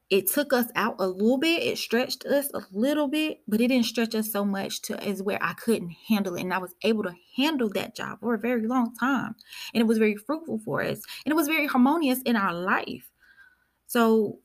It 0.10 0.30
took 0.30 0.54
us 0.54 0.68
out 0.76 0.96
a 1.00 1.08
little 1.08 1.40
bit, 1.40 1.64
it 1.64 1.78
stretched 1.80 2.26
us 2.26 2.50
a 2.54 2.62
little 2.72 3.08
bit, 3.08 3.40
but 3.48 3.60
it 3.60 3.70
didn't 3.70 3.88
stretch 3.88 4.14
us 4.14 4.32
so 4.32 4.46
much 4.46 4.82
to 4.84 5.04
as 5.04 5.24
where 5.24 5.42
I 5.42 5.54
couldn't 5.54 5.96
handle 6.08 6.36
it. 6.36 6.42
And 6.42 6.54
I 6.54 6.60
was 6.60 6.76
able 6.84 7.04
to 7.04 7.16
handle 7.36 7.70
that 7.70 7.96
job 7.96 8.20
for 8.20 8.36
a 8.36 8.40
very 8.40 8.68
long 8.68 8.96
time. 8.96 9.36
And 9.74 9.82
it 9.82 9.88
was 9.88 9.98
very 9.98 10.16
fruitful 10.16 10.60
for 10.60 10.84
us. 10.84 11.02
And 11.26 11.32
it 11.32 11.36
was 11.36 11.48
very 11.48 11.66
harmonious 11.66 12.22
in 12.22 12.36
our 12.36 12.54
life. 12.54 13.10
So 13.88 14.40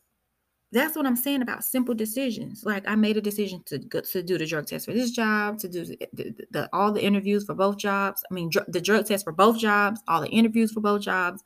that's 0.72 0.96
what 0.96 1.06
I'm 1.06 1.16
saying 1.16 1.42
about 1.42 1.64
simple 1.64 1.94
decisions. 1.94 2.62
Like 2.64 2.88
I 2.88 2.94
made 2.94 3.16
a 3.16 3.20
decision 3.20 3.62
to 3.66 3.78
go, 3.78 4.00
to 4.00 4.22
do 4.22 4.38
the 4.38 4.46
drug 4.46 4.66
test 4.66 4.86
for 4.86 4.92
this 4.92 5.10
job, 5.10 5.58
to 5.58 5.68
do 5.68 5.84
the, 5.84 5.98
the, 6.12 6.34
the 6.50 6.68
all 6.72 6.92
the 6.92 7.02
interviews 7.02 7.44
for 7.44 7.54
both 7.54 7.76
jobs. 7.76 8.22
I 8.30 8.34
mean, 8.34 8.50
dr- 8.50 8.70
the 8.70 8.80
drug 8.80 9.06
test 9.06 9.24
for 9.24 9.32
both 9.32 9.58
jobs, 9.58 10.00
all 10.06 10.20
the 10.20 10.28
interviews 10.28 10.72
for 10.72 10.80
both 10.80 11.02
jobs, 11.02 11.42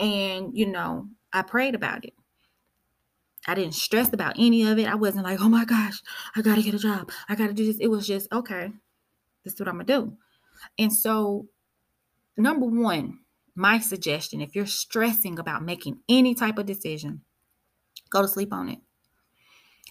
and 0.00 0.56
you 0.56 0.66
know, 0.66 1.08
I 1.32 1.42
prayed 1.42 1.74
about 1.74 2.04
it. 2.04 2.14
I 3.46 3.54
didn't 3.54 3.74
stress 3.74 4.12
about 4.12 4.34
any 4.38 4.64
of 4.64 4.78
it. 4.78 4.88
I 4.88 4.94
wasn't 4.94 5.24
like, 5.24 5.40
oh 5.40 5.48
my 5.48 5.64
gosh, 5.64 6.02
I 6.34 6.42
gotta 6.42 6.62
get 6.62 6.74
a 6.74 6.78
job. 6.78 7.10
I 7.28 7.34
gotta 7.34 7.52
do 7.52 7.66
this. 7.66 7.78
It 7.78 7.88
was 7.88 8.06
just 8.06 8.32
okay. 8.32 8.72
This 9.44 9.54
is 9.54 9.60
what 9.60 9.68
I'm 9.68 9.74
gonna 9.74 9.84
do. 9.84 10.16
And 10.78 10.92
so, 10.92 11.46
number 12.36 12.66
one, 12.66 13.20
my 13.54 13.78
suggestion, 13.78 14.40
if 14.40 14.54
you're 14.56 14.66
stressing 14.66 15.38
about 15.38 15.64
making 15.64 16.00
any 16.08 16.34
type 16.34 16.58
of 16.58 16.66
decision 16.66 17.22
Go 18.10 18.22
to 18.22 18.28
sleep 18.28 18.52
on 18.52 18.68
it. 18.68 18.78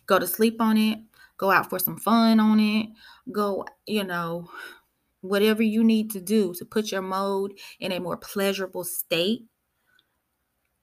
Go 0.07 0.19
to 0.19 0.27
sleep 0.27 0.61
on 0.61 0.77
it. 0.77 0.99
Go 1.37 1.51
out 1.51 1.69
for 1.69 1.79
some 1.79 1.97
fun 1.97 2.39
on 2.39 2.59
it. 2.59 2.87
Go, 3.31 3.65
you 3.85 4.03
know, 4.03 4.49
whatever 5.21 5.63
you 5.63 5.83
need 5.83 6.11
to 6.11 6.21
do 6.21 6.53
to 6.53 6.65
put 6.65 6.91
your 6.91 7.01
mode 7.01 7.53
in 7.79 7.91
a 7.91 7.99
more 7.99 8.17
pleasurable 8.17 8.83
state. 8.83 9.43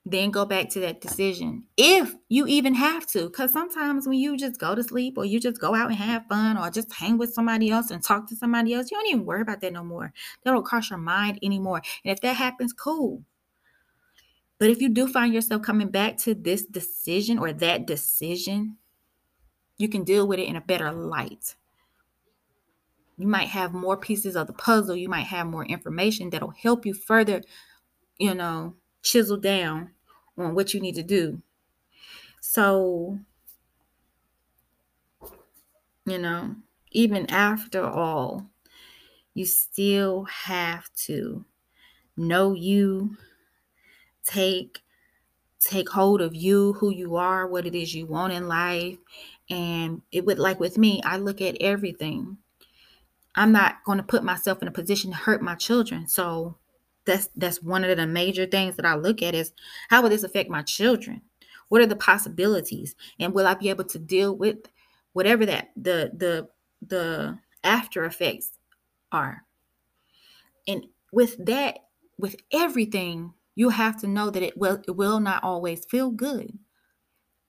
Then 0.05 0.31
go 0.31 0.45
back 0.45 0.69
to 0.71 0.81
that 0.81 0.99
decision 0.99 1.63
if 1.77 2.13
you 2.27 2.45
even 2.45 2.73
have 2.73 3.07
to. 3.07 3.27
Because 3.27 3.53
sometimes 3.53 4.05
when 4.05 4.17
you 4.17 4.35
just 4.35 4.59
go 4.59 4.75
to 4.75 4.83
sleep 4.83 5.17
or 5.17 5.23
you 5.23 5.39
just 5.39 5.61
go 5.61 5.73
out 5.73 5.87
and 5.87 5.95
have 5.95 6.25
fun 6.27 6.57
or 6.57 6.69
just 6.69 6.93
hang 6.93 7.17
with 7.17 7.33
somebody 7.33 7.69
else 7.69 7.89
and 7.89 8.03
talk 8.03 8.27
to 8.27 8.35
somebody 8.35 8.73
else, 8.73 8.91
you 8.91 8.97
don't 8.97 9.07
even 9.07 9.25
worry 9.25 9.41
about 9.41 9.61
that 9.61 9.71
no 9.71 9.83
more. 9.83 10.11
That 10.43 10.51
don't 10.51 10.65
cross 10.65 10.89
your 10.89 10.99
mind 10.99 11.39
anymore. 11.41 11.81
And 12.03 12.11
if 12.11 12.19
that 12.21 12.35
happens, 12.35 12.73
cool. 12.73 13.23
But 14.59 14.69
if 14.69 14.81
you 14.81 14.89
do 14.89 15.07
find 15.07 15.33
yourself 15.33 15.61
coming 15.61 15.89
back 15.89 16.17
to 16.19 16.35
this 16.35 16.65
decision 16.65 17.39
or 17.39 17.53
that 17.53 17.87
decision, 17.87 18.77
you 19.77 19.87
can 19.87 20.03
deal 20.03 20.27
with 20.27 20.39
it 20.39 20.47
in 20.47 20.55
a 20.55 20.61
better 20.61 20.91
light. 20.91 21.55
You 23.17 23.27
might 23.27 23.49
have 23.49 23.73
more 23.73 23.97
pieces 23.97 24.35
of 24.35 24.47
the 24.47 24.53
puzzle. 24.53 24.95
You 24.95 25.07
might 25.07 25.27
have 25.27 25.47
more 25.47 25.65
information 25.65 26.29
that'll 26.29 26.51
help 26.51 26.85
you 26.85 26.93
further, 26.93 27.41
you 28.17 28.33
know, 28.33 28.75
chisel 29.03 29.37
down 29.37 29.91
on 30.37 30.55
what 30.55 30.73
you 30.73 30.79
need 30.79 30.95
to 30.95 31.03
do. 31.03 31.41
So, 32.41 33.19
you 36.05 36.17
know, 36.17 36.55
even 36.91 37.29
after 37.29 37.83
all, 37.83 38.49
you 39.33 39.45
still 39.45 40.23
have 40.25 40.93
to 40.95 41.45
know 42.15 42.53
you, 42.53 43.17
take 44.25 44.79
take 45.59 45.89
hold 45.89 46.21
of 46.21 46.35
you, 46.35 46.73
who 46.73 46.89
you 46.89 47.15
are, 47.15 47.47
what 47.47 47.65
it 47.65 47.73
is 47.73 47.95
you 47.95 48.05
want 48.05 48.33
in 48.33 48.47
life. 48.47 48.97
And 49.49 50.01
it 50.11 50.25
would 50.25 50.39
like 50.39 50.59
with 50.59 50.77
me, 50.77 51.01
I 51.05 51.17
look 51.17 51.41
at 51.41 51.55
everything. 51.61 52.37
I'm 53.35 53.51
not 53.51 53.83
going 53.85 53.97
to 53.97 54.03
put 54.03 54.23
myself 54.23 54.61
in 54.61 54.67
a 54.67 54.71
position 54.71 55.11
to 55.11 55.17
hurt 55.17 55.41
my 55.41 55.55
children. 55.55 56.07
So 56.07 56.57
that's 57.05 57.29
that's 57.35 57.61
one 57.61 57.83
of 57.83 57.95
the 57.97 58.07
major 58.07 58.45
things 58.45 58.75
that 58.75 58.85
I 58.85 58.95
look 58.95 59.21
at 59.21 59.35
is 59.35 59.51
how 59.89 60.01
will 60.01 60.09
this 60.09 60.23
affect 60.23 60.49
my 60.49 60.61
children? 60.61 61.21
What 61.69 61.81
are 61.81 61.87
the 61.87 61.95
possibilities? 61.95 62.95
And 63.19 63.33
will 63.33 63.47
I 63.47 63.55
be 63.55 63.69
able 63.69 63.85
to 63.85 63.99
deal 63.99 64.35
with 64.35 64.57
whatever 65.13 65.45
that 65.45 65.71
the 65.75 66.11
the 66.15 66.47
the 66.85 67.37
after 67.63 68.05
effects 68.05 68.51
are? 69.11 69.43
And 70.67 70.87
with 71.11 71.43
that, 71.45 71.79
with 72.17 72.35
everything, 72.51 73.33
you 73.55 73.69
have 73.69 73.99
to 74.01 74.07
know 74.07 74.29
that 74.29 74.43
it 74.43 74.57
will 74.57 74.81
it 74.87 74.91
will 74.91 75.19
not 75.19 75.43
always 75.43 75.85
feel 75.85 76.09
good. 76.09 76.57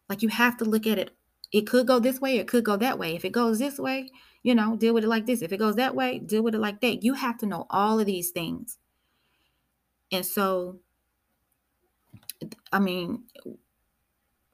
Like 0.08 0.22
you 0.22 0.28
have 0.28 0.56
to 0.58 0.64
look 0.64 0.86
at 0.86 0.98
it. 0.98 1.10
It 1.52 1.68
could 1.68 1.86
go 1.86 2.00
this 2.00 2.20
way, 2.20 2.38
it 2.38 2.48
could 2.48 2.64
go 2.64 2.76
that 2.76 2.98
way. 2.98 3.14
If 3.14 3.24
it 3.24 3.30
goes 3.30 3.58
this 3.58 3.78
way, 3.78 4.10
you 4.42 4.54
know, 4.54 4.76
deal 4.76 4.92
with 4.92 5.04
it 5.04 5.08
like 5.08 5.24
this. 5.24 5.40
If 5.40 5.52
it 5.52 5.58
goes 5.58 5.76
that 5.76 5.94
way, 5.94 6.18
deal 6.18 6.42
with 6.42 6.54
it 6.54 6.60
like 6.60 6.80
that. 6.80 7.04
You 7.04 7.14
have 7.14 7.38
to 7.38 7.46
know 7.46 7.66
all 7.70 8.00
of 8.00 8.06
these 8.06 8.30
things. 8.30 8.78
And 10.12 10.24
so 10.24 10.80
I 12.72 12.78
mean, 12.78 13.24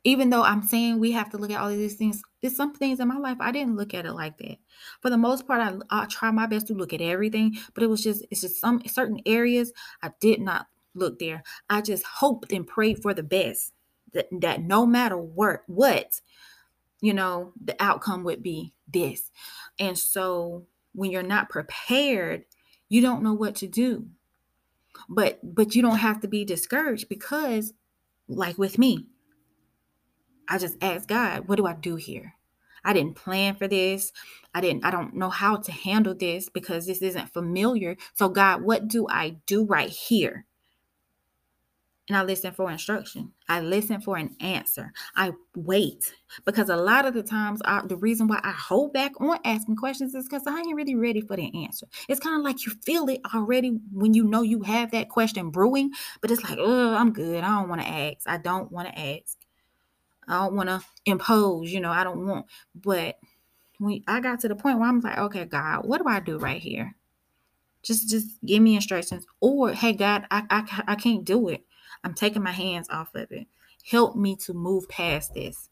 even 0.05 0.31
though 0.31 0.43
I'm 0.43 0.63
saying 0.63 0.99
we 0.99 1.13
have 1.13 1.31
to 1.31 1.39
look 1.39 1.51
at 1.51 1.61
all 1.61 1.69
of 1.69 1.77
these 1.77 1.97
things, 1.97 2.23
there's 2.41 2.57
some 2.57 2.75
things 2.75 3.01
in 3.01 3.09
my 3.09 3.19
life 3.19 3.37
I 3.41 3.53
didn't 3.53 3.77
look 3.77 3.93
at 3.93 4.07
it 4.07 4.13
like 4.13 4.39
that. 4.39 4.57
For 5.01 5.11
the 5.11 5.19
most 5.19 5.47
part, 5.47 5.61
I, 5.61 6.03
I 6.03 6.07
try 6.07 6.31
my 6.31 6.47
best 6.47 6.69
to 6.69 6.75
look 6.75 6.93
at 6.93 7.01
everything, 7.01 7.59
but 7.75 7.83
it 7.83 7.89
was 7.89 8.03
just 8.03 8.25
it's 8.31 8.41
just 8.41 8.61
some 8.61 8.83
certain 8.87 9.21
areas 9.27 9.73
I 10.03 10.11
did 10.21 10.41
not 10.41 10.69
look 10.95 11.19
there. 11.19 11.43
I 11.69 11.83
just 11.83 12.05
hoped 12.05 12.53
and 12.53 12.67
prayed 12.67 13.03
for 13.03 13.15
the 13.15 13.23
best 13.23 13.73
that, 14.13 14.29
that 14.41 14.63
no 14.63 14.87
matter 14.87 15.17
what, 15.17 15.63
what, 15.67 16.21
you 17.01 17.15
know, 17.15 17.53
the 17.63 17.77
outcome 17.81 18.25
would 18.25 18.43
be 18.43 18.73
this. 18.89 19.31
And 19.79 19.97
so 19.97 20.67
when 20.93 21.11
you're 21.11 21.23
not 21.23 21.49
prepared, 21.49 22.45
you 22.89 23.03
don't 23.03 23.23
know 23.23 23.35
what 23.35 23.55
to 23.57 23.69
do. 23.69 24.07
But 25.09 25.41
but 25.43 25.75
you 25.75 25.83
don't 25.83 25.99
have 25.99 26.21
to 26.21 26.29
be 26.29 26.45
discouraged 26.45 27.09
because 27.09 27.73
like 28.29 28.59
with 28.59 28.79
me, 28.79 29.07
I 30.49 30.59
just 30.59 30.77
asked 30.83 31.09
God, 31.09 31.49
what 31.49 31.57
do 31.57 31.67
I 31.67 31.75
do 31.75 31.97
here? 31.97 32.35
I 32.85 32.93
didn't 32.93 33.15
plan 33.15 33.55
for 33.55 33.69
this. 33.69 34.13
I 34.55 34.61
didn't, 34.61 34.85
I 34.85 34.91
don't 34.91 35.15
know 35.15 35.31
how 35.31 35.57
to 35.57 35.73
handle 35.73 36.15
this 36.15 36.49
because 36.49 36.87
this 36.87 37.03
isn't 37.03 37.33
familiar. 37.33 37.97
So, 38.15 38.29
God, 38.29 38.63
what 38.63 38.89
do 38.89 39.07
I 39.09 39.37
do 39.47 39.65
right 39.65 39.91
here? 39.91 40.47
And 42.11 42.17
I 42.17 42.25
listen 42.25 42.53
for 42.53 42.69
instruction. 42.69 43.31
I 43.49 43.61
listen 43.61 44.01
for 44.01 44.17
an 44.17 44.35
answer. 44.41 44.93
I 45.15 45.31
wait 45.55 46.13
because 46.45 46.69
a 46.69 46.75
lot 46.75 47.07
of 47.07 47.15
the 47.15 47.23
times, 47.23 47.63
I, 47.65 47.83
the 47.87 47.97
reason 47.97 48.27
why 48.27 48.41
I 48.43 48.51
hold 48.51 48.93
back 48.93 49.13
on 49.21 49.39
asking 49.45 49.77
questions 49.77 50.13
is 50.17 50.29
because 50.29 50.43
I 50.45 50.59
ain't 50.59 50.75
really 50.75 50.97
ready 50.97 51.21
for 51.21 51.37
the 51.37 51.65
answer. 51.65 51.87
It's 52.09 52.19
kind 52.19 52.37
of 52.37 52.43
like 52.43 52.67
you 52.67 52.73
feel 52.85 53.09
it 53.09 53.21
already 53.33 53.79
when 53.93 54.13
you 54.13 54.25
know 54.25 54.43
you 54.43 54.63
have 54.63 54.91
that 54.91 55.09
question 55.09 55.51
brewing, 55.51 55.93
but 56.21 56.33
it's 56.33 56.43
like, 56.43 56.59
oh, 56.61 56.97
I'm 56.97 57.13
good. 57.13 57.45
I 57.45 57.61
don't 57.61 57.69
want 57.69 57.81
to 57.81 57.87
ask. 57.87 58.23
I 58.27 58.39
don't 58.39 58.73
want 58.73 58.89
to 58.89 58.99
ask. 58.99 59.39
I 60.27 60.39
don't 60.39 60.55
want 60.55 60.69
to 60.69 60.81
impose. 61.07 61.71
You 61.71 61.79
know, 61.79 61.93
I 61.93 62.03
don't 62.03 62.27
want. 62.27 62.47
But 62.75 63.21
when 63.79 64.03
I 64.09 64.19
got 64.19 64.41
to 64.41 64.49
the 64.49 64.57
point 64.57 64.81
where 64.81 64.89
I'm 64.89 64.99
like, 64.99 65.17
okay, 65.17 65.45
God, 65.45 65.87
what 65.87 66.03
do 66.03 66.09
I 66.09 66.19
do 66.19 66.39
right 66.39 66.61
here? 66.61 66.97
Just, 67.85 68.11
just 68.11 68.45
give 68.45 68.61
me 68.61 68.75
instructions. 68.75 69.25
Or, 69.41 69.71
hey, 69.71 69.93
God, 69.93 70.27
I, 70.29 70.43
I, 70.51 70.83
I 70.89 70.95
can't 70.97 71.25
do 71.25 71.49
it 71.49 71.65
I'm 72.05 72.15
taking 72.15 72.43
my 72.43 72.53
hands 72.53 72.89
off 72.91 73.15
of 73.15 73.31
it. 73.31 73.47
Help 73.85 74.17
me 74.17 74.37
to 74.37 74.53
move 74.53 74.89
past 74.89 75.35
this. 75.35 75.69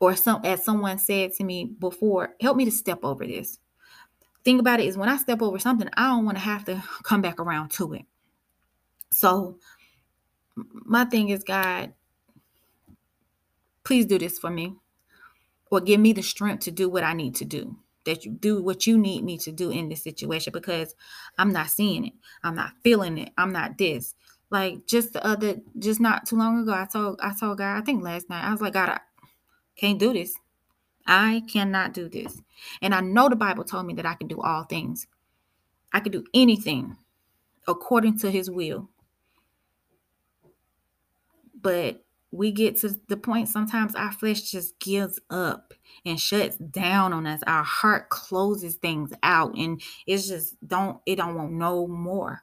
Or 0.00 0.14
some 0.14 0.44
as 0.44 0.64
someone 0.64 0.98
said 0.98 1.32
to 1.34 1.44
me 1.44 1.64
before, 1.64 2.34
help 2.40 2.56
me 2.56 2.64
to 2.64 2.70
step 2.70 3.00
over 3.02 3.26
this. 3.26 3.58
Thing 4.44 4.60
about 4.60 4.80
it 4.80 4.86
is 4.86 4.96
when 4.96 5.08
I 5.08 5.16
step 5.16 5.42
over 5.42 5.58
something, 5.58 5.88
I 5.94 6.08
don't 6.08 6.24
want 6.24 6.38
to 6.38 6.44
have 6.44 6.64
to 6.66 6.82
come 7.02 7.20
back 7.20 7.40
around 7.40 7.70
to 7.72 7.94
it. 7.94 8.02
So 9.10 9.58
my 10.56 11.04
thing 11.04 11.30
is, 11.30 11.42
God, 11.42 11.92
please 13.84 14.06
do 14.06 14.18
this 14.18 14.38
for 14.38 14.50
me. 14.50 14.76
Or 15.70 15.80
give 15.80 16.00
me 16.00 16.12
the 16.12 16.22
strength 16.22 16.64
to 16.64 16.70
do 16.70 16.88
what 16.88 17.04
I 17.04 17.12
need 17.12 17.34
to 17.36 17.44
do 17.44 17.76
that 18.08 18.24
you 18.24 18.32
do 18.32 18.62
what 18.62 18.86
you 18.86 18.96
need 18.96 19.22
me 19.22 19.36
to 19.36 19.52
do 19.52 19.70
in 19.70 19.88
this 19.88 20.02
situation 20.02 20.52
because 20.52 20.94
I'm 21.36 21.52
not 21.52 21.68
seeing 21.68 22.06
it. 22.06 22.14
I'm 22.42 22.54
not 22.54 22.72
feeling 22.82 23.18
it. 23.18 23.32
I'm 23.36 23.52
not 23.52 23.76
this. 23.76 24.14
Like 24.50 24.86
just 24.86 25.12
the 25.12 25.24
other, 25.24 25.56
just 25.78 26.00
not 26.00 26.26
too 26.26 26.36
long 26.36 26.62
ago, 26.62 26.72
I 26.72 26.86
told 26.90 27.20
I 27.22 27.34
told 27.38 27.58
God, 27.58 27.76
I 27.76 27.82
think 27.82 28.02
last 28.02 28.30
night, 28.30 28.44
I 28.44 28.50
was 28.50 28.60
like, 28.60 28.72
God, 28.72 28.88
I 28.88 29.00
can't 29.76 29.98
do 29.98 30.12
this. 30.12 30.34
I 31.06 31.42
cannot 31.50 31.94
do 31.94 32.08
this. 32.08 32.40
And 32.82 32.94
I 32.94 33.00
know 33.00 33.28
the 33.28 33.36
Bible 33.36 33.64
told 33.64 33.86
me 33.86 33.94
that 33.94 34.06
I 34.06 34.14
can 34.14 34.28
do 34.28 34.40
all 34.40 34.64
things. 34.64 35.06
I 35.92 36.00
can 36.00 36.12
do 36.12 36.24
anything 36.34 36.96
according 37.66 38.18
to 38.20 38.30
his 38.30 38.50
will. 38.50 38.88
But 41.60 42.04
we 42.30 42.52
get 42.52 42.76
to 42.76 42.96
the 43.08 43.16
point 43.16 43.48
sometimes 43.48 43.94
our 43.94 44.12
flesh 44.12 44.42
just 44.42 44.78
gives 44.80 45.18
up 45.30 45.72
and 46.04 46.20
shuts 46.20 46.56
down 46.56 47.12
on 47.12 47.26
us. 47.26 47.40
Our 47.46 47.64
heart 47.64 48.10
closes 48.10 48.76
things 48.76 49.12
out 49.22 49.56
and 49.56 49.80
it's 50.06 50.28
just 50.28 50.56
don't 50.66 51.00
it 51.06 51.16
don't 51.16 51.34
want 51.34 51.52
no 51.52 51.86
more 51.86 52.42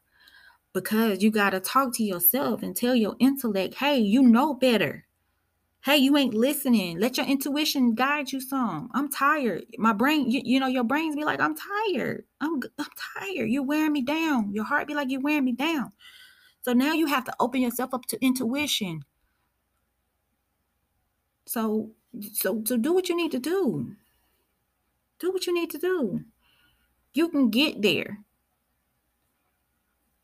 because 0.75 1.23
you 1.23 1.31
got 1.31 1.51
to 1.51 1.61
talk 1.61 1.93
to 1.93 2.03
yourself 2.03 2.61
and 2.61 2.75
tell 2.75 2.93
your 2.93 3.15
intellect, 3.17 3.75
hey, 3.75 3.97
you 3.97 4.21
know 4.21 4.53
better. 4.53 5.05
Hey, 5.85 5.97
you 5.97 6.17
ain't 6.17 6.33
listening. 6.33 6.99
Let 6.99 7.15
your 7.15 7.25
intuition 7.25 7.95
guide 7.95 8.33
you 8.33 8.41
some. 8.41 8.89
I'm 8.93 9.09
tired. 9.09 9.63
My 9.77 9.93
brain, 9.93 10.29
you, 10.29 10.41
you 10.43 10.59
know, 10.59 10.67
your 10.67 10.83
brains 10.83 11.15
be 11.15 11.23
like, 11.23 11.39
I'm 11.39 11.55
tired. 11.55 12.25
I'm, 12.41 12.59
I'm 12.77 12.87
tired. 13.17 13.49
You're 13.49 13.63
wearing 13.63 13.93
me 13.93 14.01
down. 14.01 14.51
Your 14.53 14.65
heart 14.65 14.87
be 14.87 14.95
like, 14.95 15.09
you're 15.09 15.21
wearing 15.21 15.45
me 15.45 15.53
down. 15.53 15.93
So 16.63 16.73
now 16.73 16.91
you 16.91 17.05
have 17.05 17.23
to 17.23 17.35
open 17.39 17.61
yourself 17.61 17.93
up 17.93 18.05
to 18.07 18.25
intuition. 18.25 19.05
So, 21.45 21.91
so, 22.33 22.63
so 22.65 22.75
do 22.75 22.91
what 22.91 23.07
you 23.07 23.15
need 23.15 23.31
to 23.31 23.39
do. 23.39 23.93
Do 25.19 25.31
what 25.31 25.47
you 25.47 25.53
need 25.53 25.69
to 25.69 25.77
do. 25.77 26.25
You 27.13 27.29
can 27.29 27.49
get 27.49 27.81
there. 27.81 28.25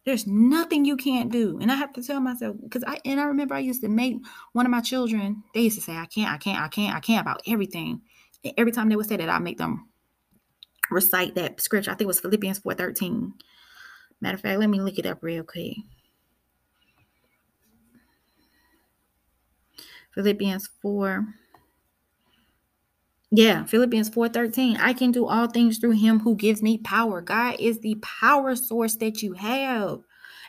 There's 0.04 0.26
nothing 0.26 0.84
you 0.84 0.98
can't 0.98 1.32
do. 1.32 1.60
And 1.62 1.72
I 1.72 1.76
have 1.76 1.94
to 1.94 2.04
tell 2.04 2.20
myself, 2.20 2.56
because 2.64 2.84
I 2.86 3.00
and 3.06 3.20
I 3.20 3.26
remember 3.26 3.54
I 3.54 3.60
used 3.60 3.82
to 3.82 3.88
make 3.88 4.18
one 4.54 4.66
of 4.66 4.72
my 4.72 4.82
children, 4.82 5.44
they 5.54 5.62
used 5.62 5.78
to 5.78 5.84
say, 5.84 5.96
I 5.96 6.08
can't, 6.08 6.32
I 6.32 6.38
can't, 6.38 6.60
I 6.60 6.68
can't, 6.70 6.96
I 6.96 7.00
can't 7.00 7.22
about 7.22 7.42
everything. 7.46 8.02
And 8.44 8.54
every 8.58 8.72
time 8.72 8.90
they 8.90 8.96
would 8.96 9.08
say 9.08 9.18
that, 9.18 9.30
I 9.30 9.38
make 9.38 9.60
them 9.60 9.90
recite 10.90 11.36
that 11.36 11.62
scripture. 11.62 11.92
I 11.92 11.94
think 11.94 12.06
it 12.06 12.08
was 12.08 12.20
Philippians 12.20 12.62
4:13. 12.62 13.32
Matter 14.22 14.36
of 14.36 14.42
fact, 14.42 14.60
let 14.60 14.70
me 14.70 14.82
look 14.82 14.98
it 14.98 15.06
up 15.06 15.20
real 15.22 15.44
quick. 15.44 15.78
Philippians 20.14 20.70
4. 20.82 21.26
Yeah, 23.32 23.66
Philippians 23.66 24.10
4:13. 24.12 24.78
I 24.80 24.94
can 24.96 25.12
do 25.12 25.28
all 25.28 25.48
things 25.48 25.80
through 25.80 25.94
him 25.94 26.20
who 26.22 26.36
gives 26.36 26.64
me 26.64 26.80
power. 26.80 27.22
God 27.22 27.58
is 27.60 27.80
the 27.82 27.96
power 27.98 28.58
source 28.58 28.98
that 28.98 29.24
you 29.24 29.36
have. 29.36 30.02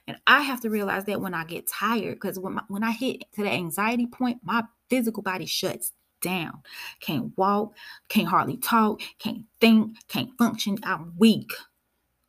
And 0.08 0.18
I 0.26 0.42
have 0.42 0.62
to 0.62 0.70
realize 0.70 1.04
that 1.06 1.20
when 1.20 1.34
I 1.34 1.44
get 1.44 1.68
tired, 1.68 2.16
because 2.16 2.40
when, 2.40 2.58
when 2.70 2.84
I 2.84 2.92
hit 2.92 3.24
to 3.34 3.44
the 3.44 3.50
anxiety 3.52 4.08
point, 4.08 4.40
my 4.44 4.64
physical 4.90 5.22
body 5.22 5.46
shuts 5.46 5.92
down. 6.22 6.62
Can't 7.02 7.32
walk, 7.38 7.76
can't 8.08 8.28
hardly 8.28 8.56
talk, 8.58 9.02
can't 9.20 9.44
think, 9.60 9.98
can't 10.08 10.30
function. 10.38 10.78
I'm 10.84 11.14
weak. 11.18 11.52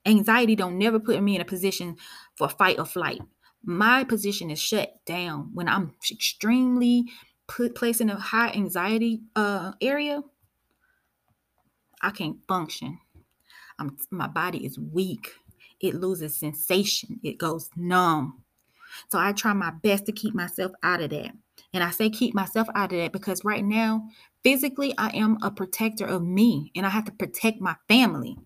Anxiety 0.05 0.55
don't 0.57 0.79
never 0.79 0.99
put 0.99 1.21
me 1.23 1.35
in 1.35 1.41
a 1.41 1.45
position 1.45 1.97
for 2.37 2.49
fight 2.49 2.79
or 2.79 2.85
flight. 2.85 3.21
My 3.65 4.03
position 4.05 4.51
is 4.51 4.59
shut 4.59 4.95
down 5.05 5.51
when 5.55 5.69
I'm 5.69 5.93
extremely 6.11 7.05
put 7.47 7.75
placed 7.75 8.01
in 8.01 8.11
a 8.11 8.17
high 8.17 8.51
anxiety 8.51 9.21
uh, 9.37 9.73
area 9.81 10.21
I 12.03 12.11
can't 12.11 12.37
function. 12.47 12.99
I'm, 13.79 13.97
my 14.11 14.27
body 14.27 14.65
is 14.65 14.77
weak. 14.77 15.31
It 15.79 15.95
loses 15.95 16.37
sensation. 16.37 17.19
It 17.23 17.37
goes 17.37 17.69
numb. 17.75 18.43
So 19.09 19.17
I 19.17 19.31
try 19.31 19.53
my 19.53 19.71
best 19.71 20.05
to 20.05 20.11
keep 20.11 20.35
myself 20.35 20.71
out 20.83 21.01
of 21.01 21.09
that. 21.09 21.31
And 21.73 21.83
I 21.83 21.89
say 21.89 22.09
keep 22.09 22.35
myself 22.35 22.67
out 22.75 22.91
of 22.91 22.99
that 22.99 23.11
because 23.11 23.43
right 23.43 23.63
now, 23.63 24.07
physically, 24.43 24.93
I 24.97 25.09
am 25.09 25.37
a 25.41 25.49
protector 25.49 26.05
of 26.05 26.23
me 26.23 26.71
and 26.75 26.85
I 26.85 26.89
have 26.89 27.05
to 27.05 27.11
protect 27.11 27.59
my 27.59 27.75
family. 27.87 28.37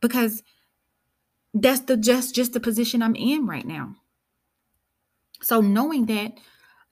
Because 0.00 0.42
that's 1.54 1.80
the 1.80 1.96
just 1.96 2.34
just 2.34 2.52
the 2.52 2.60
position 2.60 3.02
I'm 3.02 3.16
in 3.16 3.46
right 3.46 3.66
now. 3.66 3.96
So 5.42 5.60
knowing 5.60 6.06
that 6.06 6.32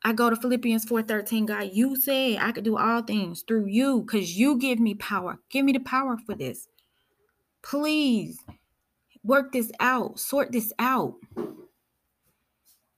I 0.03 0.13
go 0.13 0.31
to 0.31 0.37
Philippians 0.37 0.87
4:13, 0.87 1.47
God, 1.47 1.71
you 1.73 1.97
said 1.97 2.39
I 2.41 2.53
could 2.53 2.65
do 2.65 2.77
all 2.79 3.03
things 3.03 3.43
through 3.43 3.67
you 3.67 4.03
because 4.03 4.39
you 4.39 4.57
give 4.57 4.81
me 4.81 4.95
power. 4.95 5.39
Give 5.51 5.65
me 5.65 5.73
the 5.73 5.81
power 5.81 6.17
for 6.17 6.35
this. 6.35 6.69
Please 7.63 8.39
work 9.23 9.53
this 9.53 9.71
out, 9.81 10.19
sort 10.19 10.53
this 10.53 10.73
out. 10.79 11.17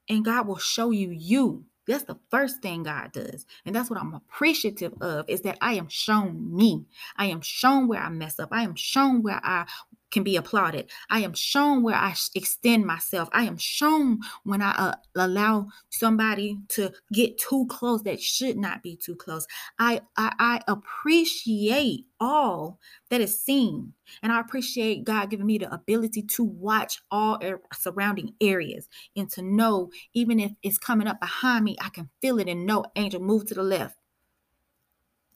And 0.09 0.25
God 0.25 0.47
will 0.47 0.59
show 0.59 0.91
you 0.91 1.11
you. 1.11 1.65
That's 1.89 2.05
the 2.05 2.19
first 2.31 2.63
thing 2.63 2.85
God 2.85 3.13
does. 3.13 3.45
And 3.67 3.75
that's 3.75 3.91
what 3.91 3.99
I'm 3.99 4.15
appreciative 4.15 4.93
of 5.01 5.29
is 5.29 5.41
that 5.43 5.59
I 5.61 5.75
am 5.75 5.89
shown 5.89 6.55
me. 6.55 6.85
I 7.17 7.27
am 7.27 7.41
shown 7.41 7.89
where 7.89 8.01
I 8.01 8.09
mess 8.09 8.39
up. 8.39 8.51
I 8.53 8.63
am 8.63 8.77
shown 8.77 9.23
where 9.23 9.41
I 9.43 9.67
can 10.13 10.23
be 10.23 10.37
applauded. 10.37 10.91
I 11.11 11.21
am 11.21 11.33
shown 11.33 11.83
where 11.83 11.97
I 11.97 12.15
extend 12.35 12.87
myself. 12.87 13.29
I 13.33 13.45
am 13.45 13.57
shown 13.57 14.21
when 14.45 14.63
I 14.63 14.71
uh, 14.73 14.95
allow 15.17 15.69
somebody 15.91 16.59
to 16.69 16.93
get 17.13 17.39
too 17.39 17.67
close 17.69 18.03
that 18.03 18.21
should 18.21 18.57
not 18.57 18.83
be 18.83 18.95
too 18.95 19.17
close. 19.17 19.47
I, 19.79 20.03
I 20.17 20.33
I 20.39 20.61
appreciate 20.69 22.07
all 22.21 22.79
that 23.11 23.21
is 23.21 23.43
seen, 23.43 23.95
and 24.23 24.31
I 24.31 24.39
appreciate 24.39 25.05
God 25.05 25.31
giving 25.31 25.47
me 25.47 25.59
the 25.59 25.73
ability 25.73 26.23
to 26.23 26.45
watch 26.45 27.01
all 27.11 27.39
er- 27.43 27.63
surrounding 27.75 28.35
areas 28.41 28.89
and 29.17 29.29
to 29.31 29.43
know 29.43 29.91
even 30.13 30.39
if 30.39 30.53
it's 30.63 30.79
coming 30.79 31.09
up 31.09 31.21
behind 31.21 31.65
me, 31.65 31.77
I 31.81 31.89
can 31.89 32.11
feel 32.21 32.39
it 32.39 32.49
and 32.49 32.67
know 32.67 32.85
angel 32.95 33.21
move 33.21 33.47
to 33.47 33.55
the 33.55 33.63
left, 33.63 33.97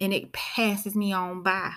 and 0.00 0.12
it 0.12 0.32
passes 0.32 0.94
me 0.94 1.12
on 1.12 1.42
by 1.42 1.72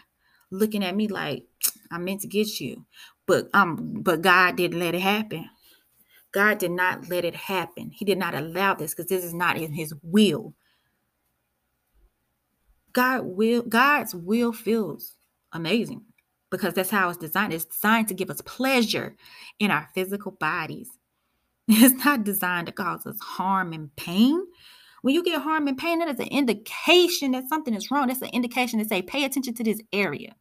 looking 0.51 0.83
at 0.83 0.95
me 0.95 1.07
like 1.07 1.45
I 1.91 1.97
meant 1.97 2.21
to 2.21 2.27
get 2.27 2.59
you. 2.59 2.85
But 3.25 3.49
um 3.53 4.01
but 4.01 4.21
God 4.21 4.55
didn't 4.55 4.79
let 4.79 4.95
it 4.95 5.01
happen. 5.01 5.49
God 6.31 6.59
did 6.59 6.71
not 6.71 7.09
let 7.09 7.25
it 7.25 7.35
happen. 7.35 7.91
He 7.91 8.05
did 8.05 8.17
not 8.17 8.35
allow 8.35 8.75
this 8.75 8.93
because 8.93 9.09
this 9.09 9.23
is 9.23 9.33
not 9.33 9.57
in 9.57 9.73
his 9.73 9.93
will. 10.03 10.53
God 12.93 13.23
will 13.23 13.63
God's 13.63 14.15
will 14.15 14.53
feels 14.53 15.15
amazing 15.53 16.03
because 16.51 16.73
that's 16.73 16.89
how 16.89 17.09
it's 17.09 17.17
designed. 17.17 17.53
It's 17.53 17.65
designed 17.65 18.07
to 18.09 18.13
give 18.13 18.29
us 18.29 18.41
pleasure 18.41 19.15
in 19.59 19.71
our 19.71 19.89
physical 19.93 20.31
bodies. 20.31 20.89
It's 21.71 22.03
not 22.03 22.23
designed 22.23 22.65
to 22.65 22.73
cause 22.73 23.05
us 23.05 23.19
harm 23.21 23.73
and 23.73 23.95
pain. 23.95 24.41
When 25.01 25.15
you 25.15 25.23
get 25.23 25.41
harm 25.41 25.67
and 25.67 25.77
pain, 25.77 25.99
that 25.99 26.09
is 26.09 26.19
an 26.19 26.27
indication 26.27 27.31
that 27.31 27.47
something 27.49 27.73
is 27.73 27.89
wrong. 27.89 28.07
That's 28.07 28.21
an 28.21 28.29
indication 28.29 28.79
to 28.79 28.85
say, 28.85 29.01
pay 29.01 29.23
attention 29.23 29.53
to 29.55 29.63
this 29.63 29.81
area. 29.93 30.35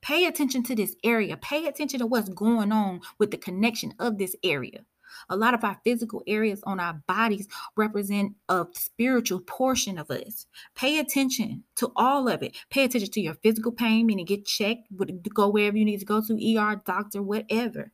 Pay 0.00 0.26
attention 0.26 0.62
to 0.64 0.74
this 0.74 0.96
area. 1.04 1.36
Pay 1.36 1.66
attention 1.66 2.00
to 2.00 2.06
what's 2.06 2.28
going 2.28 2.72
on 2.72 3.00
with 3.18 3.30
the 3.30 3.36
connection 3.36 3.94
of 3.98 4.18
this 4.18 4.34
area. 4.42 4.84
A 5.28 5.36
lot 5.36 5.54
of 5.54 5.62
our 5.62 5.78
physical 5.84 6.22
areas 6.26 6.62
on 6.64 6.80
our 6.80 7.02
bodies 7.06 7.46
represent 7.76 8.34
a 8.48 8.66
spiritual 8.72 9.40
portion 9.40 9.98
of 9.98 10.10
us. 10.10 10.46
Pay 10.74 10.98
attention 10.98 11.64
to 11.76 11.92
all 11.94 12.28
of 12.28 12.42
it. 12.42 12.56
Pay 12.70 12.84
attention 12.84 13.10
to 13.12 13.20
your 13.20 13.34
physical 13.34 13.72
pain, 13.72 14.06
meaning 14.06 14.24
get 14.24 14.46
checked, 14.46 14.88
go 15.34 15.48
wherever 15.48 15.76
you 15.76 15.84
need 15.84 16.00
to 16.00 16.06
go 16.06 16.22
to, 16.22 16.58
ER, 16.58 16.82
doctor, 16.84 17.22
whatever. 17.22 17.92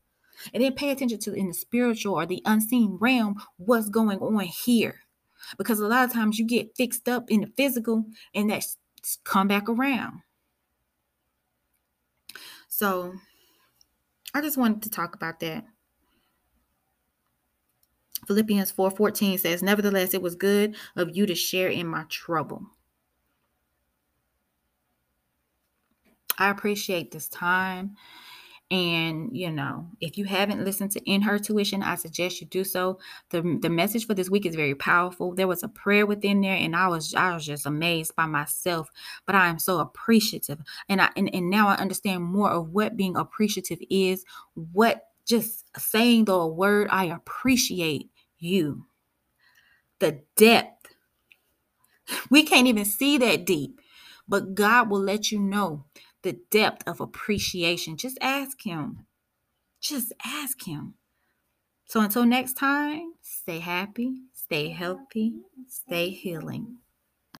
And 0.54 0.62
then 0.62 0.74
pay 0.74 0.90
attention 0.90 1.18
to 1.20 1.34
in 1.34 1.48
the 1.48 1.54
spiritual 1.54 2.14
or 2.14 2.24
the 2.24 2.42
unseen 2.44 2.96
realm 3.00 3.42
what's 3.56 3.88
going 3.88 4.20
on 4.20 4.44
here. 4.44 5.00
Because 5.56 5.80
a 5.80 5.86
lot 5.86 6.04
of 6.04 6.12
times 6.12 6.38
you 6.38 6.44
get 6.44 6.76
fixed 6.76 7.08
up 7.08 7.30
in 7.30 7.40
the 7.40 7.52
physical 7.56 8.04
and 8.34 8.50
that's 8.50 8.76
come 9.24 9.48
back 9.48 9.68
around. 9.68 10.20
So 12.68 13.14
I 14.34 14.40
just 14.40 14.58
wanted 14.58 14.82
to 14.82 14.90
talk 14.90 15.14
about 15.14 15.40
that. 15.40 15.64
Philippians 18.26 18.70
4:14 18.72 19.38
says, 19.38 19.62
"Nevertheless, 19.62 20.12
it 20.12 20.20
was 20.20 20.34
good 20.34 20.76
of 20.96 21.16
you 21.16 21.24
to 21.26 21.34
share 21.34 21.68
in 21.68 21.86
my 21.86 22.04
trouble." 22.04 22.66
I 26.36 26.50
appreciate 26.50 27.10
this 27.10 27.28
time 27.28 27.96
and, 28.70 29.34
you 29.34 29.50
know, 29.50 29.86
if 29.98 30.18
you 30.18 30.26
haven't 30.26 30.62
listened 30.62 30.90
to 30.92 31.10
In 31.10 31.22
Her 31.22 31.38
Tuition, 31.38 31.82
I 31.82 31.94
suggest 31.94 32.40
you 32.40 32.46
do 32.46 32.64
so. 32.64 32.98
The, 33.30 33.58
the 33.62 33.70
message 33.70 34.06
for 34.06 34.12
this 34.12 34.28
week 34.28 34.44
is 34.44 34.56
very 34.56 34.74
powerful. 34.74 35.34
There 35.34 35.48
was 35.48 35.62
a 35.62 35.68
prayer 35.68 36.04
within 36.04 36.42
there, 36.42 36.56
and 36.56 36.76
I 36.76 36.88
was 36.88 37.14
I 37.14 37.34
was 37.34 37.46
just 37.46 37.64
amazed 37.64 38.14
by 38.14 38.26
myself. 38.26 38.90
But 39.24 39.36
I 39.36 39.48
am 39.48 39.58
so 39.58 39.78
appreciative. 39.78 40.60
And 40.88 41.00
I 41.00 41.08
and, 41.16 41.34
and 41.34 41.48
now 41.48 41.68
I 41.68 41.76
understand 41.76 42.24
more 42.24 42.50
of 42.50 42.74
what 42.74 42.96
being 42.96 43.16
appreciative 43.16 43.78
is, 43.88 44.24
what 44.54 45.04
just 45.24 45.64
saying 45.78 46.26
the 46.26 46.46
word, 46.46 46.88
I 46.90 47.06
appreciate 47.06 48.10
you. 48.38 48.84
The 49.98 50.20
depth. 50.36 50.94
We 52.30 52.42
can't 52.42 52.66
even 52.66 52.84
see 52.84 53.18
that 53.18 53.46
deep, 53.46 53.80
but 54.28 54.54
God 54.54 54.90
will 54.90 55.00
let 55.00 55.32
you 55.32 55.38
know 55.38 55.84
the 56.22 56.38
depth 56.50 56.86
of 56.86 57.00
appreciation. 57.00 57.96
Just 57.96 58.18
ask 58.20 58.64
Him. 58.64 59.06
Just 59.80 60.12
ask 60.24 60.66
Him. 60.66 60.94
So 61.86 62.00
until 62.00 62.26
next 62.26 62.54
time, 62.54 63.12
stay 63.22 63.60
happy, 63.60 64.14
stay 64.34 64.68
healthy, 64.68 65.32
stay 65.68 66.10
healing. 66.10 66.78